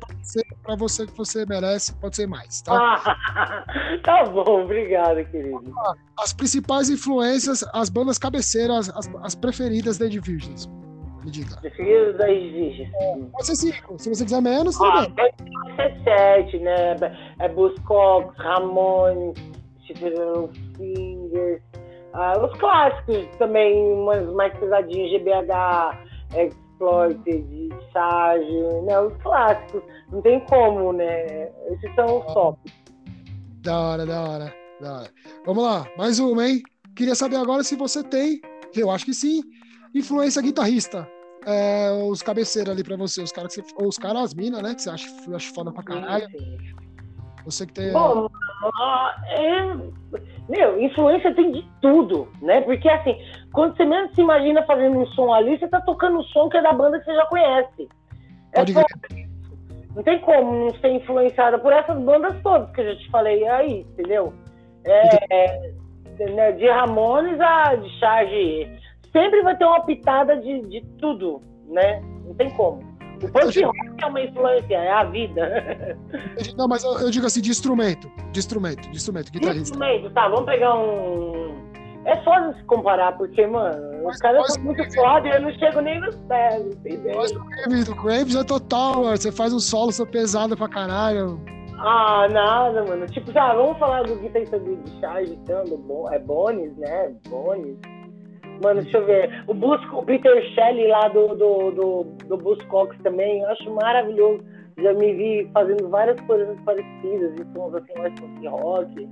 [0.63, 2.73] para você que você merece, pode ser mais, tá?
[2.73, 3.67] Ah,
[4.05, 5.75] tá bom, obrigado, querido.
[6.19, 10.67] As principais influências, as bandas cabeceiras, as, as preferidas da Ed Virgins.
[11.25, 11.57] Me diga.
[11.57, 12.89] Prefiro das virgens.
[13.33, 13.99] Pode ser cinco.
[13.99, 15.15] Se você quiser menos, tudo Ah, bem.
[15.15, 16.95] pode ser sete, né?
[17.41, 19.35] É Buzzcocks, Ramones,
[20.77, 21.63] Fingers.
[22.13, 25.97] Ah, os clássicos também, umas mais pesadinhas, GBH,
[26.37, 29.01] Exploited, Charge, né?
[29.01, 29.83] Os clássicos.
[30.11, 31.49] Não tem como, né?
[31.71, 32.59] Esses são os top.
[33.63, 35.11] Da hora, da hora, da hora.
[35.45, 36.63] Vamos lá, mais uma, hein?
[36.97, 38.41] Queria saber agora se você tem,
[38.75, 39.43] eu acho que sim,
[39.95, 41.09] influência guitarrista.
[41.47, 44.75] É, os cabeceiros ali pra você, os caras ou os caras, as minas, né?
[44.75, 46.29] Que você acha, acha foda pra caralho.
[46.31, 46.91] Sim, sim.
[47.45, 47.93] Você que tem.
[47.93, 48.29] Bom,
[48.63, 49.63] ah, é...
[50.49, 52.61] meu, influência tem de tudo, né?
[52.61, 53.17] Porque assim,
[53.53, 56.57] quando você menos se imagina fazendo um som ali, você tá tocando um som que
[56.57, 57.89] é da banda que você já conhece.
[58.53, 58.83] É só-
[59.95, 63.47] não tem como não ser influenciada por essas bandas todas que eu já te falei
[63.49, 64.33] aí, entendeu?
[64.85, 65.73] É, é,
[66.31, 68.79] né, de Ramones a de Charge,
[69.13, 72.01] sempre vai ter uma pitada de, de tudo, né?
[72.25, 72.90] Não tem como.
[73.33, 73.63] Rock
[74.03, 75.97] é uma influência, é a vida.
[76.57, 78.11] Não, mas eu, eu digo assim, de instrumento.
[78.33, 79.61] De instrumento, de instrumento, guitarrista.
[79.75, 81.71] Instrumento, tá, vamos pegar um.
[82.07, 85.81] É só se comparar, porque, mano, os caras são muito foda e eu não chego
[85.83, 87.15] nem nos pés, entendeu?
[87.17, 89.17] Mas o Graves, o Graves é total, mano.
[89.19, 91.39] Você faz um solo seu pesado pra caralho.
[91.79, 93.07] Ah, nada, mano.
[93.07, 97.13] Tipo, tá, vamos falar do guitarrista do de Charge, então, do Bo- é Bones, né?
[97.29, 97.77] Bones.
[98.63, 99.45] Mano, deixa eu ver.
[99.47, 104.45] O, Bus, o Peter Shelley lá do, do, do, do Buzzcocks também, eu acho maravilhoso.
[104.79, 109.09] Já me vi fazendo várias coisas parecidas, e sons assim mais punk rock.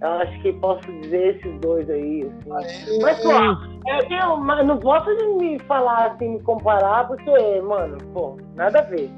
[0.00, 3.00] Eu acho que posso dizer esses dois aí, assim.
[3.02, 8.78] Mas, pô, eu mas não posso me falar assim, me comparar, porque, mano, pô, nada
[8.78, 9.10] a ver.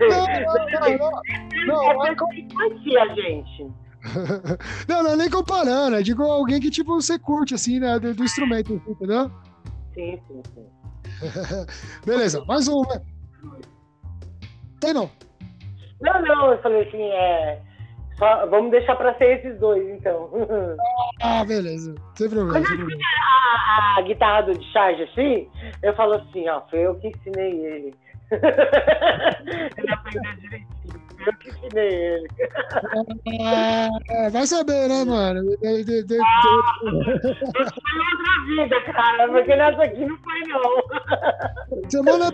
[0.00, 1.22] Não, não, não, não.
[1.66, 3.62] Não, é que influencia a gente.
[3.62, 3.91] não, não
[4.88, 8.80] é nem comparando, é digo alguém que tipo você curte assim, né, do, do instrumento,
[8.86, 9.30] entendeu?
[9.94, 10.66] Sim, sim, sim.
[12.04, 12.82] Beleza, mais um.
[14.80, 15.10] Tem não?
[16.00, 17.60] Não, não, eu falei assim, é.
[18.18, 20.30] Só, vamos deixar pra ser esses dois, então.
[21.24, 21.94] Ah, beleza.
[22.16, 23.00] Sem problema, sem problema.
[23.68, 25.48] a, a guitarra do de charge assim,
[25.82, 27.94] eu falo assim, ó, foi eu que ensinei ele.
[29.76, 32.28] ele aprendeu direitinho, eu que ensinei ele.
[34.10, 35.42] É, vai saber, né, mano?
[35.58, 40.62] De- de- de- Foi outra vida, cara, porque nessa aqui não foi, não.
[41.88, 42.32] Você manda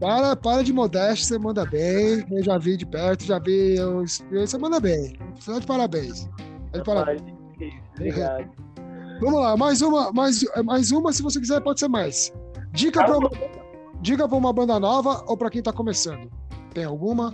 [0.00, 2.24] para, para de modéstia, você manda bem.
[2.30, 3.76] Eu já vi de perto, já vi.
[3.76, 5.14] eu- você manda bem.
[5.36, 6.26] Você tá de parabéns.
[6.72, 7.22] Tá de parabéns.
[7.96, 8.50] Obrigado.
[9.20, 12.32] Vamos lá, mais uma, mais, mais uma, se você quiser, pode ser mais.
[12.72, 13.30] Dica pra uma,
[14.00, 16.28] dica pra uma banda nova ou pra quem tá começando?
[16.74, 17.32] Tem alguma?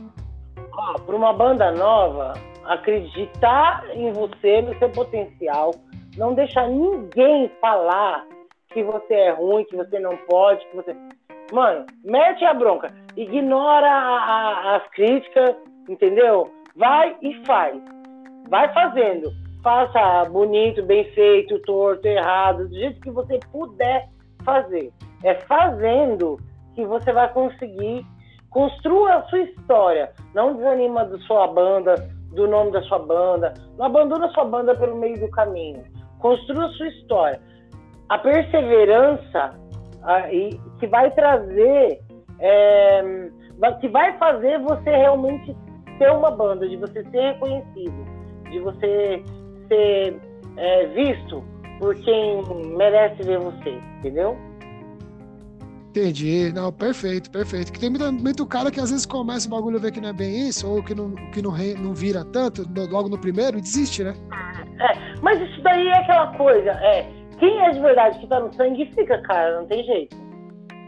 [0.78, 5.72] Para uma banda nova, acreditar em você, no seu potencial,
[6.16, 8.24] não deixar ninguém falar
[8.72, 10.96] que você é ruim, que você não pode, que você.
[11.52, 15.56] Mano, mete a bronca, ignora a- a- as críticas,
[15.88, 16.48] entendeu?
[16.76, 17.76] Vai e faz.
[18.48, 19.32] Vai fazendo.
[19.64, 24.08] Faça bonito, bem feito, torto, errado, do jeito que você puder
[24.44, 24.92] fazer.
[25.24, 26.38] É fazendo
[26.76, 28.06] que você vai conseguir
[28.50, 30.12] construa a sua história.
[30.34, 31.94] Não desanima da sua banda,
[32.32, 33.54] do nome da sua banda.
[33.76, 35.82] Não abandona a sua banda pelo meio do caminho.
[36.18, 37.40] Construa a sua história.
[38.08, 39.54] A perseverança
[40.02, 42.00] ah, e- que vai trazer,
[42.40, 43.02] é,
[43.80, 45.54] que vai fazer você realmente
[45.98, 48.06] ter uma banda, de você ser reconhecido,
[48.50, 49.22] de você
[49.68, 50.20] ser
[50.56, 51.42] é, visto
[51.78, 52.42] por quem
[52.76, 54.36] merece ver você, entendeu?
[56.00, 56.52] Entendi.
[56.54, 57.72] Não, perfeito, perfeito.
[57.72, 60.08] Que tem muito, muito cara que às vezes começa o bagulho e vê que não
[60.10, 63.18] é bem isso, ou que não, que não, re- não vira tanto, no- logo no
[63.18, 64.14] primeiro, e desiste, né?
[65.22, 67.04] Mas isso daí é aquela coisa, é,
[67.38, 70.16] quem é de verdade que tá no sangue fica, cara, não tem jeito.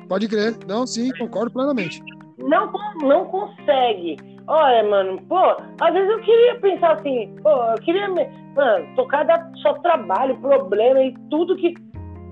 [0.08, 0.56] Pode crer.
[0.68, 2.00] Não, sim, concordo plenamente.
[2.38, 4.16] Não, não consegue.
[4.46, 5.36] Olha, mano, pô,
[5.80, 11.00] às vezes eu queria pensar assim, pô, eu queria, mano, tocar da só trabalho, problema
[11.02, 11.74] e tudo que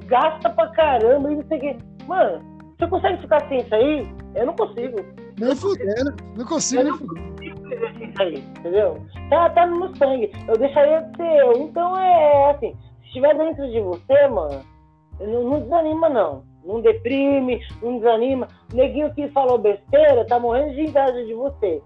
[0.07, 1.77] gasta pra caramba e não sei o quê.
[2.07, 2.41] Mano,
[2.79, 4.09] você consegue ficar sem isso aí?
[4.37, 4.99] Eu não consigo.
[5.39, 6.15] Nem fudendo.
[6.37, 7.23] Não consigo nem fuder.
[8.01, 9.03] Isso aí, entendeu?
[9.31, 10.31] Tá, tá no meu sangue.
[10.47, 11.53] Eu deixaria de ser eu.
[11.63, 14.65] Então é assim, se estiver dentro de você, mano,
[15.21, 16.45] não, não desanima, não.
[16.65, 18.49] Não deprime, não desanima.
[18.73, 21.83] O neguinho que falou besteira tá morrendo de inveja de você.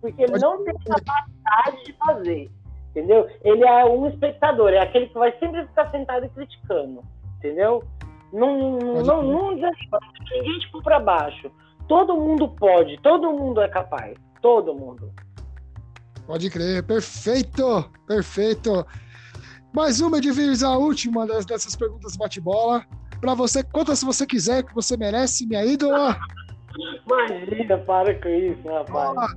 [0.00, 2.50] Porque ele Pode não tem capacidade de fazer.
[2.90, 3.28] Entendeu?
[3.42, 7.02] Ele é um espectador, é aquele que vai sempre ficar sentado e criticando.
[7.38, 7.82] Entendeu?
[8.32, 9.98] Não, não, Pode não, desanima.
[10.32, 11.50] Ninguém tipo pra baixo.
[11.88, 14.14] Todo mundo pode, todo mundo é capaz.
[14.42, 15.10] Todo mundo.
[16.26, 16.82] Pode crer.
[16.82, 18.86] Perfeito, perfeito.
[19.74, 22.84] Mais uma, Edvires, a última das- dessas perguntas bate-bola.
[23.20, 26.16] Pra você, quantas você quiser, que você merece, minha ídola.
[27.06, 29.32] Imagina, para com isso, rapaz.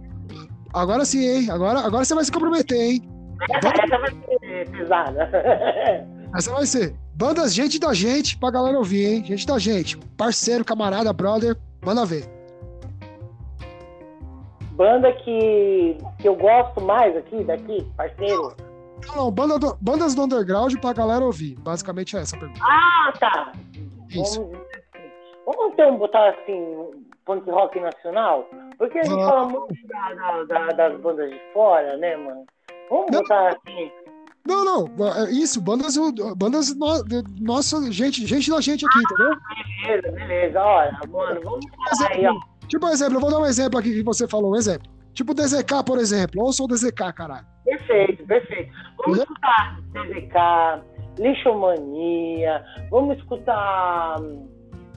[0.74, 1.50] Agora sim, hein?
[1.50, 3.10] Agora, agora você vai se comprometer, hein?
[3.56, 5.30] Essa vai ser pesada.
[6.36, 6.96] Essa vai ser.
[7.22, 9.24] Bandas Gente da Gente pra galera ouvir, hein?
[9.24, 9.96] Gente da Gente.
[10.18, 11.56] Parceiro, camarada, brother.
[11.86, 12.26] Manda ver.
[14.72, 18.56] Banda que, que eu gosto mais aqui, daqui, parceiro.
[19.08, 21.56] Não, não, banda do- bandas do underground pra galera ouvir.
[21.60, 22.60] Basicamente é essa a pergunta.
[22.64, 23.52] Ah, tá.
[24.10, 24.42] Isso.
[24.44, 24.58] Vamos.
[25.46, 28.48] Vamos um, botar assim, punk rock nacional?
[28.80, 29.30] Porque a gente Vamos.
[29.30, 32.46] fala muito da- da- da- das bandas de fora, né, mano?
[32.90, 33.22] Vamos Não.
[33.22, 33.92] botar assim.
[34.46, 35.08] Não, não.
[35.08, 35.96] é Isso, bandas,
[36.36, 36.88] bandas no,
[37.40, 39.36] nossa, gente, gente da gente aqui, entendeu?
[39.86, 40.60] Beleza, beleza.
[40.60, 41.66] Olha, mano, vamos
[41.98, 42.40] falar aí, ó.
[42.68, 44.90] Tipo, um exemplo, eu vou dar um exemplo aqui que você falou, um exemplo.
[45.14, 46.42] Tipo DZK, por exemplo.
[46.42, 47.46] Ouça o DZK, caralho.
[47.66, 48.72] Perfeito, perfeito.
[48.98, 50.84] Vamos escutar TVK,
[51.20, 54.18] Lixomania, vamos escutar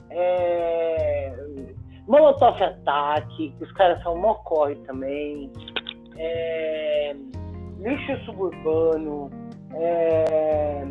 [0.09, 1.33] é,
[2.07, 5.51] Molotov Ataque, que os caras são mó corre também.
[6.17, 7.15] É,
[7.79, 9.29] lixo Suburbano.
[9.73, 10.85] é,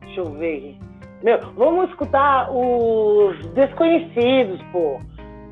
[0.00, 0.76] deixa eu ver.
[1.22, 5.00] Meu, vamos escutar os Desconhecidos, pô.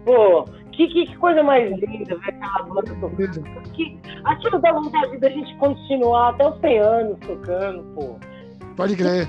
[0.05, 5.19] Pô, que, que, que coisa mais linda ver aquela banda tocando que aquilo dá vontade
[5.19, 8.17] da gente continuar até os 100 anos tocando, pô.
[8.77, 9.27] Pode crer.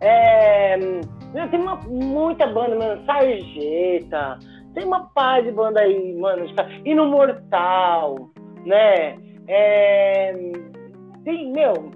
[0.00, 4.38] É, meu, tem uma, muita banda, mano, Sarjeta,
[4.74, 6.46] tem uma paz de banda aí, mano,
[6.84, 8.30] e no Mortal,
[8.64, 9.18] né?
[9.48, 10.32] É,
[11.24, 11.90] tem, meu,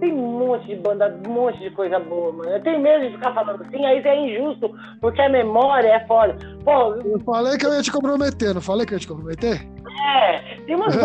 [0.00, 2.50] tem um monte de banda, um monte de coisa boa, mano.
[2.50, 6.36] Eu tenho medo de ficar falando assim, aí é injusto, porque a memória é foda.
[6.64, 9.66] Pô, Eu falei que eu ia te comprometer, não falei que eu ia te comprometer?
[10.02, 11.04] É, tem umas tô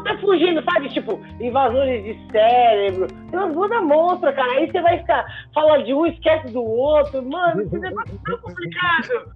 [0.00, 0.88] até fugindo, sabe?
[0.88, 3.06] Tipo, invasores de cérebro.
[3.06, 4.50] Tem umas bandas monstras, cara.
[4.52, 7.22] Aí você vai ficar, fala de um, esquece do outro.
[7.22, 9.32] Mano, esse negócio é tão complicado.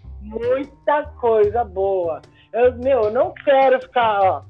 [0.26, 2.20] Muita coisa boa.
[2.52, 4.42] Eu, meu, eu não quero ficar, ó.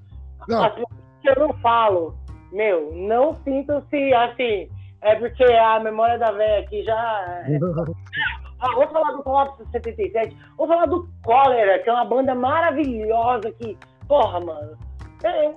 [0.49, 0.65] Não.
[0.65, 0.85] Assim,
[1.21, 2.17] que eu não falo.
[2.53, 4.69] Meu, não sintam-se assim.
[5.03, 7.45] É porque a memória da velha aqui já.
[7.47, 7.57] é
[8.61, 10.37] ah, vamos falar do Colapso 77.
[10.57, 13.77] Vamos falar do Cólera, que é uma banda maravilhosa que.
[14.09, 14.79] Porra, mano.
[15.25, 15.55] É, é,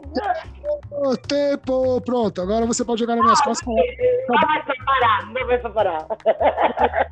[0.91, 2.41] Ô, tempo, pronto.
[2.41, 3.67] Agora você pode jogar nas minhas costas.
[3.67, 6.07] não pra parar, não pra parar.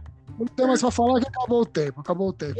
[0.38, 2.01] Não tem mais pra falar que acabou o tempo.
[2.01, 2.59] Acabou o tempo.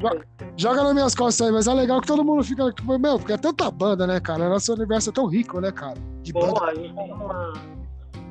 [0.00, 0.22] Vamos-
[0.56, 2.64] Joga nas minhas costas aí, mas é legal que todo mundo fica.
[2.98, 4.48] Meu, porque é tanta banda, né, cara?
[4.48, 5.98] Nosso universo é tão rico, né, cara?
[6.22, 6.64] De banda.
[6.64, 7.52] A gente tem uma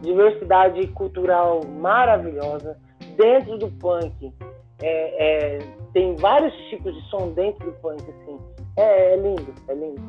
[0.01, 2.77] diversidade cultural maravilhosa
[3.17, 4.34] dentro do punk.
[4.82, 5.59] É, é,
[5.93, 8.39] tem vários tipos de som dentro do punk, assim.
[8.77, 10.01] É, é lindo, é lindo.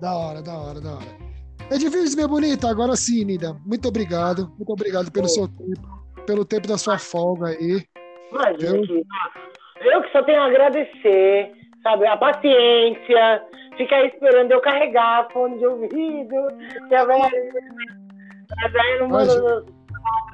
[0.00, 1.26] Da hora, da hora, da hora.
[1.70, 3.56] Edviges, minha bonita, agora sim, Nida.
[3.64, 4.52] Muito obrigado.
[4.56, 5.88] Muito obrigado pelo seu tempo,
[6.26, 7.82] pelo tempo da sua folga aí.
[8.30, 9.02] Imagina Eu- que.
[9.80, 11.52] Eu que só tenho a agradecer,
[11.82, 12.06] sabe?
[12.06, 13.42] A paciência,
[13.76, 16.48] ficar esperando eu carregar fone de ouvido,
[16.88, 17.30] que a velha.
[18.64, 19.64] A velha não manda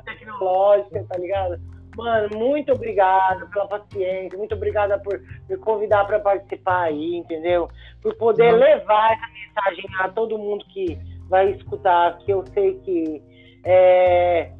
[0.05, 1.61] tecnológica, tá ligado?
[1.97, 7.68] Mano, muito obrigado pela paciência, muito obrigada por me convidar para participar aí, entendeu?
[8.01, 8.61] Por poder Uhum.
[8.61, 13.22] levar essa mensagem a todo mundo que vai escutar, que eu sei que
[13.64, 14.51] é,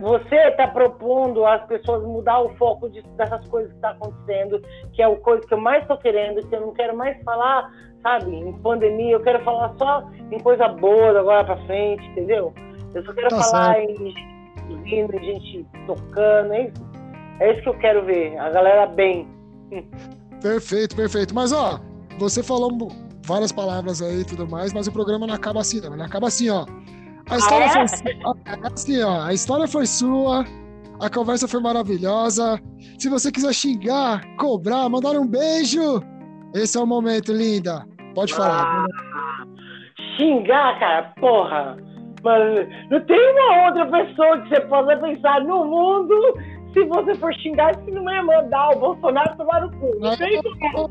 [0.00, 4.60] você está propondo às pessoas mudar o foco de- dessas coisas que está acontecendo,
[4.92, 7.70] que é o coisa que eu mais estou querendo, que eu não quero mais falar,
[8.02, 12.52] sabe, em pandemia, eu quero falar só em coisa boa agora para frente, entendeu?
[12.94, 14.26] Eu só quero Tá falar em gente
[14.66, 16.94] produzindo, em gente tocando, é isso.
[17.40, 19.28] É isso que eu quero ver, a galera bem.
[20.40, 21.34] Perfeito, perfeito.
[21.34, 21.80] Mas, ó,
[22.18, 22.70] você falou
[23.26, 25.94] várias palavras aí e tudo mais, mas o programa não acaba assim, não.
[25.94, 26.64] Ele acaba assim, ó.
[27.30, 27.68] A história é?
[27.70, 28.36] foi sua.
[28.62, 29.22] Assim, ó.
[29.22, 30.44] A história foi sua.
[31.00, 32.60] A conversa foi maravilhosa.
[32.98, 36.02] Se você quiser xingar, cobrar, mandar um beijo,
[36.54, 37.84] esse é o momento, linda.
[38.14, 38.86] Pode falar.
[38.86, 39.44] Ah,
[40.16, 41.76] xingar, cara, porra.
[42.22, 46.14] Mano, não tem uma outra pessoa que você possa pensar no mundo
[46.74, 49.96] se você for xingar se não é mandar o Bolsonaro tomar no cu.
[50.00, 50.88] Não tem como.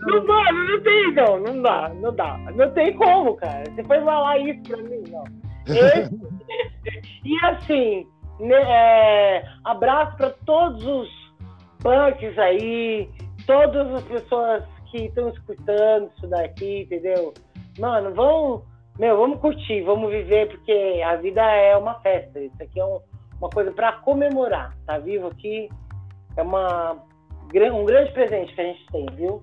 [0.00, 1.40] Não, mano, não tem, não.
[1.40, 2.38] Não dá, não dá.
[2.56, 3.64] Não tem como, cara.
[3.70, 5.24] Você foi falar isso pra mim, não.
[7.24, 8.06] E assim,
[8.40, 11.08] né, é, abraço para todos os
[11.80, 13.08] punks aí,
[13.46, 17.34] todas as pessoas que estão escutando isso daqui, entendeu?
[17.78, 18.62] Mano, vamos,
[18.98, 22.38] meu, vamos curtir, vamos viver, porque a vida é uma festa.
[22.40, 23.00] Isso aqui é um-
[23.38, 24.76] uma coisa para comemorar.
[24.86, 25.68] Tá vivo aqui
[26.36, 26.92] é uma,
[27.72, 29.42] um grande presente que a gente tem, viu?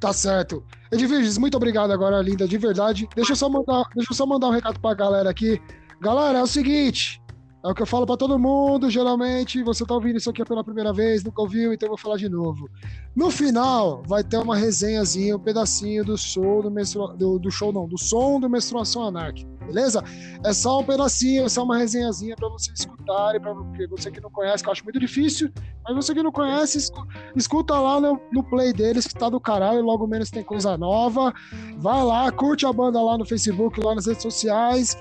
[0.00, 0.64] Tá certo.
[0.92, 3.08] Edviges, muito obrigado agora, linda, de verdade.
[3.16, 5.60] Deixa eu só mandar, deixa eu só mandar um recado pra galera aqui.
[6.00, 7.20] Galera, é o seguinte,
[7.64, 10.62] é o que eu falo pra todo mundo, geralmente, você tá ouvindo isso aqui pela
[10.62, 12.68] primeira vez, nunca ouviu, então eu vou falar de novo.
[13.16, 17.98] No final, vai ter uma resenhazinha, um pedacinho do show do, do, show não, do
[17.98, 20.04] som do Menstruação Anárquica, beleza?
[20.44, 23.52] É só um pedacinho, é só uma resenhazinha pra vocês escutarem, pra
[23.90, 25.50] você que não conhece, que eu acho muito difícil,
[25.84, 29.40] mas você que não conhece, escu- escuta lá no, no play deles, que tá do
[29.40, 31.34] caralho, logo menos tem coisa nova.
[31.76, 34.96] Vai lá, curte a banda lá no Facebook, lá nas redes sociais.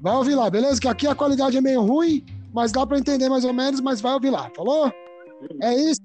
[0.00, 0.80] Vai ouvir lá, beleza?
[0.80, 4.00] Que aqui a qualidade é meio ruim, mas dá pra entender mais ou menos, mas
[4.00, 4.92] vai ouvir lá, falou?
[5.62, 6.00] É isso.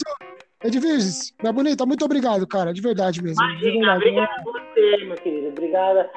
[0.63, 3.35] Edviges, minha bonita, muito obrigado, cara, de verdade mesmo.
[3.35, 4.09] De Imagina, verdade.
[4.09, 5.47] obrigada a você, meu querido.
[5.49, 6.09] Obrigada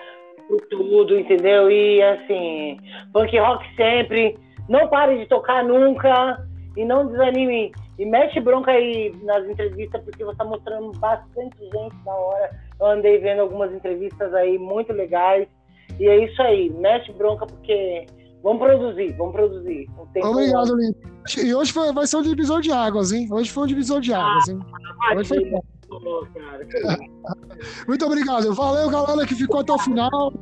[0.49, 1.71] por tudo, entendeu?
[1.71, 2.79] E assim,
[3.13, 4.39] punk rock sempre.
[4.69, 6.41] Não pare de tocar nunca.
[6.77, 7.73] E não desanime.
[7.99, 12.51] E mete bronca aí nas entrevistas, porque você tá mostrando bastante gente da hora.
[12.79, 15.49] Eu andei vendo algumas entrevistas aí muito legais.
[15.99, 16.71] E é isso aí.
[16.71, 18.07] Mete bronca, porque
[18.43, 19.87] vamos produzir, vamos produzir.
[20.23, 20.97] Obrigado, lindo.
[21.43, 23.29] E hoje foi- vai ser um divisor de águas, hein?
[23.31, 24.59] Hoje foi um divisor de águas, hein?
[25.17, 25.63] Hoje foi bom.
[27.89, 28.53] Muito obrigado.
[28.55, 30.33] Valeu, galera que ficou até o final.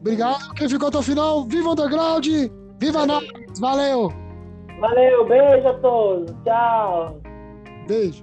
[0.00, 0.54] Obrigado.
[0.54, 2.26] Quem ficou até o final, viva o underground,
[2.78, 3.24] viva nós.
[3.60, 4.12] Valeu.
[4.80, 6.34] Valeu, beijo a todos.
[6.44, 7.20] Tchau.
[7.86, 8.22] Beijo.